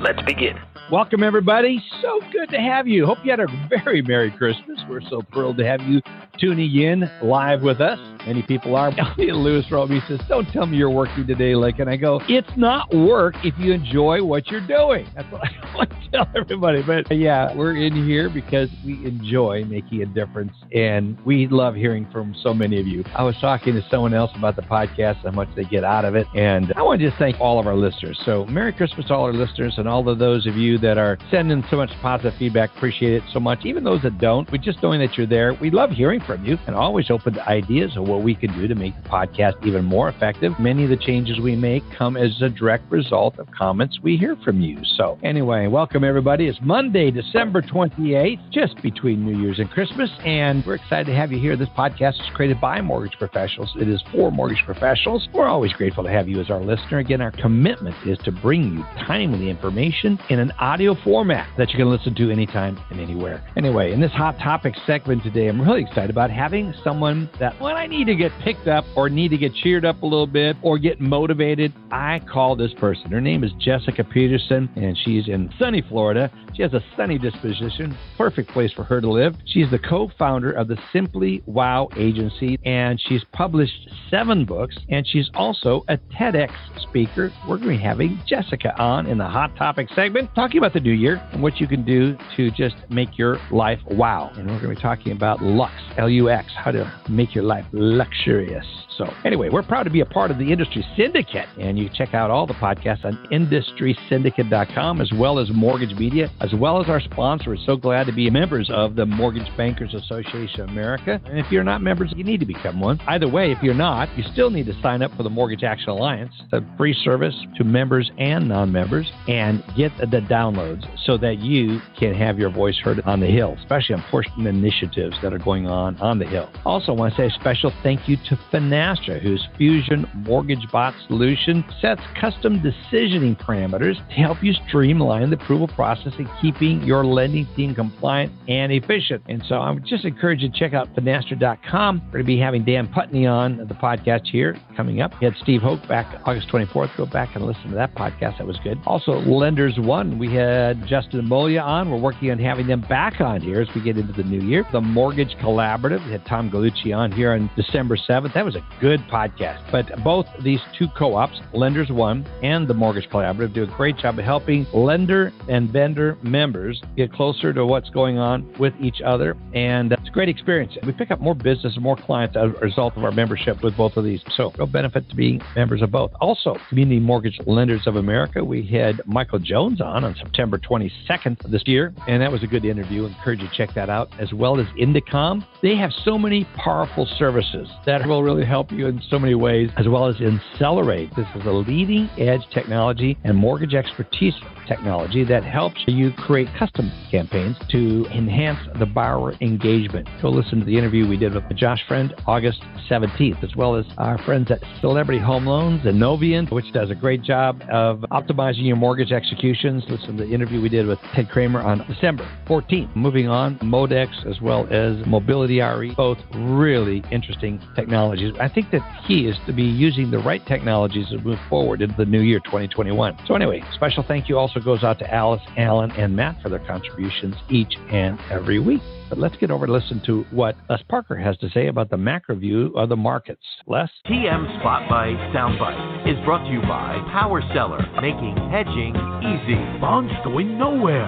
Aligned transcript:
Let's 0.00 0.22
begin. 0.22 0.58
Welcome, 0.90 1.22
everybody. 1.22 1.82
So 2.02 2.20
good 2.30 2.50
to 2.50 2.58
have 2.58 2.86
you. 2.86 3.06
Hope 3.06 3.18
you 3.24 3.30
had 3.30 3.40
a 3.40 3.46
very 3.68 4.02
Merry 4.02 4.30
Christmas. 4.30 4.78
We're 4.88 5.00
so 5.00 5.22
thrilled 5.32 5.56
to 5.56 5.64
have 5.64 5.80
you 5.80 6.00
tuning 6.38 6.74
in 6.74 7.10
live 7.22 7.62
with 7.62 7.80
us. 7.80 7.98
Many 8.26 8.42
people 8.42 8.74
are. 8.74 8.90
Lewis 9.18 9.64
wrote 9.70 9.88
me, 9.88 10.00
says, 10.08 10.20
Don't 10.28 10.46
tell 10.50 10.66
me 10.66 10.76
you're 10.76 10.90
working 10.90 11.26
today, 11.26 11.54
Lick. 11.54 11.78
And 11.78 11.88
I 11.88 11.96
go, 11.96 12.20
It's 12.28 12.50
not 12.56 12.92
work 12.92 13.36
if 13.44 13.54
you 13.56 13.72
enjoy 13.72 14.24
what 14.24 14.48
you're 14.48 14.66
doing. 14.66 15.06
That's 15.14 15.30
what 15.30 15.42
I 15.62 15.76
want 15.76 15.90
to 15.90 16.10
tell 16.10 16.28
everybody. 16.36 16.82
But 16.82 17.16
yeah, 17.16 17.54
we're 17.54 17.76
in 17.76 18.04
here 18.04 18.28
because 18.28 18.68
we 18.84 18.94
enjoy 19.06 19.64
making 19.64 20.02
a 20.02 20.06
difference 20.06 20.52
and 20.72 21.16
we 21.24 21.46
love 21.46 21.76
hearing 21.76 22.08
from 22.10 22.34
so 22.42 22.52
many 22.52 22.80
of 22.80 22.86
you. 22.86 23.04
I 23.14 23.22
was 23.22 23.36
talking 23.40 23.74
to 23.74 23.86
someone 23.90 24.12
else 24.12 24.32
about 24.34 24.56
the 24.56 24.62
podcast, 24.62 25.22
how 25.22 25.30
much 25.30 25.48
they 25.54 25.64
get 25.64 25.84
out 25.84 26.04
of 26.04 26.16
it. 26.16 26.26
And 26.34 26.72
I 26.76 26.82
want 26.82 27.00
to 27.00 27.06
just 27.06 27.18
thank 27.18 27.40
all 27.40 27.60
of 27.60 27.68
our 27.68 27.76
listeners. 27.76 28.20
So, 28.24 28.44
Merry 28.46 28.72
Christmas 28.72 29.06
to 29.06 29.14
all 29.14 29.24
our 29.24 29.32
listeners 29.32 29.74
and 29.78 29.86
all 29.86 30.08
of 30.08 30.18
those 30.18 30.46
of 30.46 30.56
you 30.56 30.78
that 30.78 30.98
are 30.98 31.16
sending 31.30 31.62
so 31.70 31.76
much 31.76 31.90
positive 32.02 32.34
feedback. 32.38 32.74
Appreciate 32.76 33.12
it 33.12 33.22
so 33.32 33.38
much. 33.38 33.64
Even 33.64 33.84
those 33.84 34.02
that 34.02 34.18
don't, 34.18 34.50
we 34.50 34.58
just 34.58 34.82
knowing 34.82 35.00
that 35.00 35.16
you're 35.16 35.26
there. 35.28 35.54
We 35.60 35.70
love 35.70 35.90
hearing 35.90 36.20
from 36.26 36.44
you 36.44 36.58
and 36.66 36.74
always 36.74 37.10
open 37.10 37.34
to 37.34 37.48
ideas 37.48 37.96
of 37.96 38.08
what 38.08 38.22
we 38.22 38.34
can 38.34 38.52
do 38.58 38.66
to 38.66 38.74
make 38.74 38.94
the 39.02 39.08
podcast 39.08 39.64
even 39.64 39.84
more 39.84 40.08
effective. 40.08 40.52
Many 40.58 40.84
of 40.84 40.90
the 40.90 40.96
changes 40.96 41.38
we 41.40 41.56
make 41.56 41.82
come 41.96 42.16
as 42.16 42.42
a 42.42 42.48
direct 42.48 42.90
result 42.90 43.38
of 43.38 43.50
comments 43.52 44.00
we 44.02 44.16
hear 44.16 44.36
from 44.44 44.60
you. 44.60 44.78
So, 44.96 45.18
anyway, 45.22 45.66
welcome 45.68 46.04
everybody. 46.04 46.48
It's 46.48 46.58
Monday, 46.60 47.10
December 47.10 47.62
28th, 47.62 48.50
just 48.50 48.80
between 48.82 49.24
New 49.24 49.40
Year's 49.40 49.58
and 49.58 49.70
Christmas, 49.70 50.10
and 50.24 50.64
we're 50.66 50.74
excited 50.74 51.06
to 51.06 51.14
have 51.14 51.30
you 51.30 51.38
here. 51.38 51.56
This 51.56 51.68
podcast 51.70 52.14
is 52.14 52.30
created 52.34 52.60
by 52.60 52.80
mortgage 52.80 53.16
professionals. 53.18 53.70
It 53.80 53.88
is 53.88 54.02
for 54.12 54.32
mortgage 54.32 54.62
professionals. 54.64 55.28
We're 55.32 55.46
always 55.46 55.72
grateful 55.72 56.04
to 56.04 56.10
have 56.10 56.28
you 56.28 56.40
as 56.40 56.50
our 56.50 56.60
listener. 56.60 56.98
Again, 56.98 57.20
our 57.20 57.32
commitment 57.32 57.94
is 58.06 58.18
to 58.24 58.32
bring 58.32 58.72
you 58.72 58.84
timely 59.06 59.48
information 59.48 60.18
in 60.30 60.38
an 60.38 60.50
audio 60.58 60.96
format 61.04 61.48
that 61.58 61.70
you 61.70 61.76
can 61.76 61.90
listen 61.90 62.14
to 62.16 62.30
anytime 62.30 62.78
and 62.90 63.00
anywhere. 63.00 63.46
Anyway, 63.56 63.92
in 63.92 64.00
this 64.00 64.12
hot 64.12 64.38
topic 64.38 64.74
segment 64.86 65.22
today, 65.22 65.48
I'm 65.48 65.60
really 65.60 65.82
excited 65.82 66.10
about 66.16 66.30
having 66.30 66.72
someone 66.82 67.28
that 67.38 67.60
when 67.60 67.76
I 67.76 67.86
need 67.86 68.06
to 68.06 68.14
get 68.14 68.32
picked 68.42 68.68
up 68.68 68.86
or 68.96 69.10
need 69.10 69.28
to 69.32 69.36
get 69.36 69.52
cheered 69.54 69.84
up 69.84 70.00
a 70.00 70.06
little 70.06 70.26
bit 70.26 70.56
or 70.62 70.78
get 70.78 70.98
motivated, 70.98 71.74
I 71.90 72.20
call 72.20 72.56
this 72.56 72.72
person. 72.80 73.10
Her 73.10 73.20
name 73.20 73.44
is 73.44 73.52
Jessica 73.58 74.02
Peterson, 74.02 74.70
and 74.76 74.96
she's 75.04 75.28
in 75.28 75.52
sunny 75.58 75.82
Florida. 75.86 76.32
She 76.54 76.62
has 76.62 76.72
a 76.72 76.82
sunny 76.96 77.18
disposition, 77.18 77.94
perfect 78.16 78.48
place 78.48 78.72
for 78.72 78.82
her 78.84 78.98
to 78.98 79.10
live. 79.10 79.36
She's 79.44 79.70
the 79.70 79.78
co 79.78 80.10
founder 80.18 80.52
of 80.52 80.68
the 80.68 80.78
Simply 80.90 81.42
Wow 81.44 81.90
Agency, 81.98 82.58
and 82.64 82.98
she's 82.98 83.22
published 83.32 83.90
seven 84.10 84.46
books, 84.46 84.74
and 84.88 85.06
she's 85.06 85.28
also 85.34 85.84
a 85.88 85.98
TEDx 86.18 86.50
speaker. 86.80 87.30
We're 87.46 87.58
going 87.58 87.72
to 87.72 87.76
be 87.76 87.82
having 87.82 88.22
Jessica 88.26 88.74
on 88.80 89.06
in 89.06 89.18
the 89.18 89.28
Hot 89.28 89.54
Topic 89.56 89.88
segment, 89.94 90.34
talking 90.34 90.56
about 90.56 90.72
the 90.72 90.80
new 90.80 90.94
year 90.94 91.22
and 91.32 91.42
what 91.42 91.60
you 91.60 91.66
can 91.66 91.84
do 91.84 92.16
to 92.38 92.50
just 92.52 92.76
make 92.88 93.18
your 93.18 93.38
life 93.50 93.80
wow. 93.90 94.30
And 94.36 94.46
we're 94.46 94.58
going 94.58 94.74
to 94.74 94.76
be 94.76 94.82
talking 94.82 95.12
about 95.12 95.42
Lux, 95.42 95.74
L 95.98 96.05
U 96.06 96.30
X, 96.30 96.48
how 96.56 96.70
to 96.70 96.92
make 97.08 97.34
your 97.34 97.44
life 97.44 97.64
luxurious. 97.72 98.66
So, 98.96 99.12
anyway, 99.24 99.50
we're 99.50 99.62
proud 99.62 99.82
to 99.82 99.90
be 99.90 100.00
a 100.00 100.06
part 100.06 100.30
of 100.30 100.38
the 100.38 100.50
Industry 100.50 100.84
Syndicate, 100.96 101.48
and 101.58 101.78
you 101.78 101.90
check 101.94 102.14
out 102.14 102.30
all 102.30 102.46
the 102.46 102.54
podcasts 102.54 103.04
on 103.04 103.14
industrysyndicate.com 103.30 105.02
as 105.02 105.12
well 105.12 105.38
as 105.38 105.50
Mortgage 105.50 105.94
Media, 105.98 106.30
as 106.40 106.54
well 106.54 106.80
as 106.80 106.88
our 106.88 107.00
sponsor. 107.00 107.50
We're 107.50 107.56
so 107.66 107.76
glad 107.76 108.06
to 108.06 108.12
be 108.12 108.30
members 108.30 108.70
of 108.72 108.96
the 108.96 109.04
Mortgage 109.04 109.54
Bankers 109.56 109.92
Association 109.92 110.62
of 110.62 110.68
America. 110.70 111.20
And 111.26 111.38
if 111.38 111.52
you're 111.52 111.64
not 111.64 111.82
members, 111.82 112.12
you 112.16 112.24
need 112.24 112.40
to 112.40 112.46
become 112.46 112.80
one. 112.80 112.98
Either 113.06 113.28
way, 113.28 113.52
if 113.52 113.62
you're 113.62 113.74
not, 113.74 114.08
you 114.16 114.24
still 114.32 114.48
need 114.48 114.66
to 114.66 114.80
sign 114.80 115.02
up 115.02 115.14
for 115.14 115.22
the 115.22 115.30
Mortgage 115.30 115.62
Action 115.62 115.90
Alliance, 115.90 116.32
a 116.52 116.62
free 116.78 116.94
service 117.04 117.34
to 117.58 117.64
members 117.64 118.10
and 118.16 118.48
non 118.48 118.72
members, 118.72 119.10
and 119.28 119.62
get 119.76 119.92
the 119.98 120.06
downloads 120.20 120.86
so 121.04 121.18
that 121.18 121.40
you 121.40 121.80
can 121.98 122.14
have 122.14 122.38
your 122.38 122.50
voice 122.50 122.78
heard 122.78 123.00
on 123.02 123.20
the 123.20 123.26
Hill, 123.26 123.56
especially 123.60 123.94
on 123.94 124.02
important 124.02 124.46
initiatives 124.46 125.16
that 125.22 125.34
are 125.34 125.38
going 125.38 125.66
on 125.66 125.95
on 126.00 126.18
the 126.18 126.26
Hill. 126.26 126.50
Also, 126.64 126.92
want 126.92 127.14
to 127.14 127.20
say 127.20 127.26
a 127.26 127.30
special 127.38 127.72
thank 127.82 128.08
you 128.08 128.16
to 128.28 128.36
Finastra, 128.52 129.20
whose 129.20 129.46
Fusion 129.56 130.08
Mortgage 130.14 130.70
Bot 130.72 130.94
solution 131.06 131.64
sets 131.80 132.00
custom 132.20 132.60
decisioning 132.60 133.36
parameters 133.38 133.96
to 134.08 134.14
help 134.14 134.42
you 134.42 134.52
streamline 134.68 135.30
the 135.30 135.36
approval 135.36 135.68
process 135.68 136.12
and 136.18 136.28
keeping 136.40 136.82
your 136.82 137.04
lending 137.04 137.46
team 137.54 137.74
compliant 137.74 138.32
and 138.48 138.72
efficient. 138.72 139.22
And 139.26 139.42
so 139.48 139.56
I 139.56 139.70
would 139.70 139.86
just 139.86 140.04
encourage 140.04 140.42
you 140.42 140.50
to 140.50 140.58
check 140.58 140.74
out 140.74 140.92
finastra.com. 140.94 142.02
We're 142.06 142.12
going 142.12 142.24
to 142.24 142.26
be 142.26 142.38
having 142.38 142.64
Dan 142.64 142.88
Putney 142.88 143.26
on 143.26 143.58
the 143.58 143.74
podcast 143.74 144.26
here 144.26 144.56
coming 144.76 145.00
up. 145.00 145.12
We 145.20 145.26
had 145.26 145.34
Steve 145.42 145.62
Hoke 145.62 145.86
back 145.88 146.20
August 146.24 146.48
24th. 146.48 146.96
Go 146.96 147.06
back 147.06 147.34
and 147.36 147.44
listen 147.44 147.70
to 147.70 147.74
that 147.74 147.94
podcast. 147.94 148.38
That 148.38 148.46
was 148.46 148.58
good. 148.62 148.78
Also, 148.86 149.20
Lenders 149.20 149.78
One, 149.78 150.18
we 150.18 150.32
had 150.32 150.86
Justin 150.86 151.26
Molia 151.26 151.62
on. 151.62 151.90
We're 151.90 152.00
working 152.00 152.30
on 152.30 152.38
having 152.38 152.66
them 152.66 152.80
back 152.82 153.20
on 153.20 153.40
here 153.40 153.60
as 153.60 153.68
we 153.74 153.80
get 153.82 153.96
into 153.96 154.12
the 154.12 154.22
new 154.22 154.40
year. 154.40 154.66
The 154.72 154.80
Mortgage 154.80 155.34
Collaborative, 155.40 155.85
we 155.92 156.12
had 156.12 156.24
Tom 156.26 156.50
Gallucci 156.50 156.96
on 156.96 157.12
here 157.12 157.32
on 157.32 157.50
December 157.56 157.96
7th. 157.96 158.34
That 158.34 158.44
was 158.44 158.56
a 158.56 158.66
good 158.80 159.00
podcast. 159.10 159.70
But 159.70 160.02
both 160.02 160.26
these 160.42 160.60
two 160.78 160.88
co 160.96 161.14
ops, 161.14 161.40
Lenders 161.52 161.90
One 161.90 162.26
and 162.42 162.66
the 162.66 162.74
Mortgage 162.74 163.08
Collaborative, 163.08 163.54
do 163.54 163.62
a 163.62 163.66
great 163.66 163.96
job 163.96 164.18
of 164.18 164.24
helping 164.24 164.66
lender 164.72 165.32
and 165.48 165.70
vendor 165.70 166.18
members 166.22 166.82
get 166.96 167.12
closer 167.12 167.52
to 167.52 167.64
what's 167.64 167.90
going 167.90 168.18
on 168.18 168.52
with 168.58 168.74
each 168.80 169.00
other. 169.00 169.36
And 169.54 169.92
uh, 169.92 169.96
it's 170.00 170.08
a 170.08 170.12
great 170.12 170.28
experience. 170.28 170.76
We 170.84 170.92
pick 170.92 171.10
up 171.10 171.20
more 171.20 171.34
business 171.34 171.74
and 171.74 171.82
more 171.82 171.96
clients 171.96 172.36
as 172.36 172.50
a 172.50 172.60
result 172.60 172.96
of 172.96 173.04
our 173.04 173.12
membership 173.12 173.62
with 173.62 173.76
both 173.76 173.96
of 173.96 174.04
these. 174.04 174.20
So, 174.36 174.52
real 174.58 174.66
benefit 174.66 175.08
to 175.08 175.16
being 175.16 175.40
members 175.54 175.82
of 175.82 175.90
both. 175.90 176.10
Also, 176.20 176.56
Community 176.68 177.00
Mortgage 177.00 177.38
Lenders 177.46 177.86
of 177.86 177.96
America, 177.96 178.44
we 178.44 178.66
had 178.66 179.00
Michael 179.06 179.38
Jones 179.38 179.80
on 179.80 180.04
on 180.04 180.14
September 180.16 180.58
22nd 180.58 181.44
of 181.44 181.50
this 181.50 181.62
year, 181.66 181.94
and 182.08 182.22
that 182.22 182.32
was 182.32 182.42
a 182.42 182.46
good 182.46 182.64
interview. 182.64 183.04
I 183.04 183.08
encourage 183.08 183.40
you 183.40 183.48
to 183.48 183.54
check 183.54 183.74
that 183.74 183.88
out, 183.88 184.10
as 184.18 184.32
well 184.32 184.58
as 184.58 184.66
Indecomm. 184.78 185.46
They 185.66 185.74
have 185.74 185.90
so 186.04 186.16
many 186.16 186.44
powerful 186.54 187.08
services 187.18 187.68
that 187.86 188.06
will 188.06 188.22
really 188.22 188.44
help 188.44 188.70
you 188.70 188.86
in 188.86 189.02
so 189.10 189.18
many 189.18 189.34
ways, 189.34 189.68
as 189.76 189.88
well 189.88 190.06
as 190.06 190.14
Accelerate. 190.20 191.10
This 191.16 191.26
is 191.34 191.44
a 191.44 191.50
leading 191.50 192.08
edge 192.18 192.42
technology 192.54 193.18
and 193.24 193.36
mortgage 193.36 193.74
expertise 193.74 194.34
technology 194.68 195.24
that 195.24 195.42
helps 195.42 195.80
you 195.88 196.12
create 196.12 196.48
custom 196.56 196.92
campaigns 197.10 197.56
to 197.70 198.06
enhance 198.12 198.58
the 198.78 198.86
borrower 198.86 199.34
engagement. 199.40 200.08
Go 200.22 200.30
listen 200.30 200.60
to 200.60 200.64
the 200.64 200.76
interview 200.78 201.08
we 201.08 201.16
did 201.16 201.34
with 201.34 201.44
Josh 201.56 201.80
Friend 201.88 202.14
August 202.28 202.62
17th, 202.88 203.42
as 203.42 203.56
well 203.56 203.74
as 203.74 203.84
our 203.98 204.18
friends 204.18 204.52
at 204.52 204.60
Celebrity 204.80 205.20
Home 205.20 205.46
Loans 205.46 205.84
and 205.84 205.98
Novient, 205.98 206.52
which 206.52 206.72
does 206.72 206.90
a 206.90 206.94
great 206.94 207.22
job 207.22 207.60
of 207.72 208.04
optimizing 208.12 208.66
your 208.66 208.76
mortgage 208.76 209.10
executions. 209.10 209.82
Listen 209.88 210.16
to 210.16 210.24
the 210.24 210.32
interview 210.32 210.60
we 210.60 210.68
did 210.68 210.86
with 210.86 211.00
Ted 211.12 211.28
Kramer 211.28 211.60
on 211.60 211.84
December 211.88 212.28
14th. 212.46 212.94
Moving 212.94 213.26
on, 213.28 213.58
Modex 213.58 214.08
as 214.30 214.40
well 214.40 214.68
as 214.70 215.04
Mobility 215.06 215.55
RE, 215.60 215.94
both 215.94 216.18
really 216.34 217.02
interesting 217.10 217.60
technologies. 217.74 218.34
I 218.40 218.48
think 218.48 218.70
the 218.70 218.80
key 219.06 219.26
is 219.26 219.36
to 219.46 219.52
be 219.52 219.62
using 219.62 220.10
the 220.10 220.18
right 220.18 220.44
technologies 220.46 221.08
to 221.10 221.18
move 221.18 221.38
forward 221.48 221.82
into 221.82 221.96
the 221.96 222.04
new 222.04 222.20
year 222.20 222.40
2021. 222.40 223.18
So 223.26 223.34
anyway, 223.34 223.62
special 223.74 224.04
thank 224.06 224.28
you 224.28 224.38
also 224.38 224.60
goes 224.60 224.84
out 224.84 224.98
to 225.00 225.14
Alice, 225.14 225.42
Allen, 225.56 225.90
and 225.92 226.14
Matt 226.14 226.40
for 226.42 226.48
their 226.48 226.64
contributions 226.66 227.34
each 227.50 227.74
and 227.90 228.18
every 228.30 228.58
week. 228.58 228.80
But 229.08 229.18
let's 229.18 229.36
get 229.36 229.50
over 229.50 229.66
to 229.66 229.72
listen 229.72 230.02
to 230.06 230.24
what 230.30 230.56
Les 230.68 230.82
Parker 230.88 231.16
has 231.16 231.36
to 231.38 231.48
say 231.50 231.68
about 231.68 231.90
the 231.90 231.96
macro 231.96 232.34
view 232.34 232.72
of 232.76 232.88
the 232.88 232.96
markets. 232.96 233.42
Les? 233.66 233.88
TM 234.06 234.60
Spotlight 234.60 235.16
Soundbite 235.34 236.10
is 236.10 236.24
brought 236.24 236.44
to 236.44 236.52
you 236.52 236.60
by 236.62 236.98
Power 237.12 237.40
Seller, 237.54 237.80
making 238.00 238.36
hedging 238.50 238.94
easy. 239.22 239.54
Bonds 239.80 240.12
going 240.24 240.58
nowhere. 240.58 241.06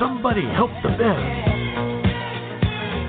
Somebody 0.00 0.42
help 0.56 0.70
the 0.82 0.96
bears. 0.98 1.61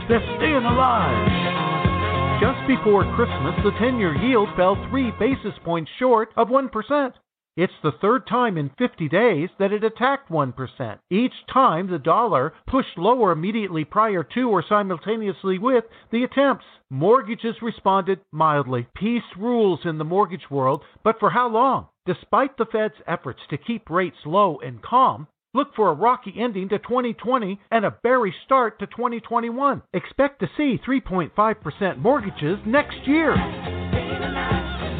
They're 0.09 0.19
staying 0.37 0.65
alive. 0.65 2.41
Just 2.41 2.67
before 2.67 3.03
Christmas, 3.15 3.55
the 3.63 3.71
10 3.79 3.99
year 3.99 4.13
yield 4.15 4.49
fell 4.57 4.75
three 4.89 5.11
basis 5.17 5.57
points 5.63 5.89
short 5.97 6.29
of 6.35 6.49
1%. 6.49 7.13
It's 7.55 7.73
the 7.83 7.93
third 8.01 8.27
time 8.27 8.57
in 8.57 8.71
50 8.77 9.07
days 9.07 9.49
that 9.59 9.71
it 9.71 9.83
attacked 9.83 10.29
1%. 10.29 10.99
Each 11.09 11.33
time 11.53 11.89
the 11.89 11.99
dollar 11.99 12.53
pushed 12.67 12.97
lower 12.97 13.31
immediately 13.31 13.85
prior 13.85 14.23
to 14.33 14.49
or 14.49 14.63
simultaneously 14.67 15.57
with 15.57 15.85
the 16.11 16.23
attempts. 16.23 16.65
Mortgages 16.89 17.61
responded 17.61 18.19
mildly. 18.31 18.87
Peace 18.95 19.37
rules 19.37 19.81
in 19.85 19.99
the 19.99 20.03
mortgage 20.03 20.49
world, 20.49 20.83
but 21.03 21.19
for 21.19 21.29
how 21.29 21.47
long? 21.47 21.87
Despite 22.05 22.57
the 22.57 22.65
Fed's 22.65 23.01
efforts 23.07 23.39
to 23.49 23.57
keep 23.57 23.89
rates 23.89 24.25
low 24.25 24.59
and 24.59 24.81
calm, 24.81 25.27
Look 25.53 25.75
for 25.75 25.89
a 25.89 25.93
rocky 25.93 26.33
ending 26.37 26.69
to 26.69 26.79
2020 26.79 27.59
and 27.69 27.85
a 27.85 27.91
bearish 27.91 28.33
start 28.45 28.79
to 28.79 28.87
2021. 28.87 29.83
Expect 29.93 30.39
to 30.39 30.49
see 30.57 30.79
3.5% 30.87 31.97
mortgages 31.99 32.57
next 32.65 32.97
year. 33.05 33.35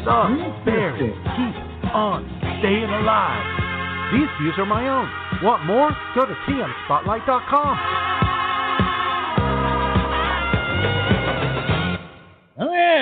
The 0.04 0.62
bears 0.64 1.00
keep 1.00 1.94
on 1.94 2.24
staying 2.60 2.84
alive. 2.84 4.12
These 4.12 4.28
views 4.40 4.54
are 4.58 4.66
my 4.66 4.88
own. 4.88 5.10
Want 5.42 5.64
more? 5.66 5.90
Go 6.14 6.24
to 6.24 6.34
tmspotlight.com. 6.46 8.03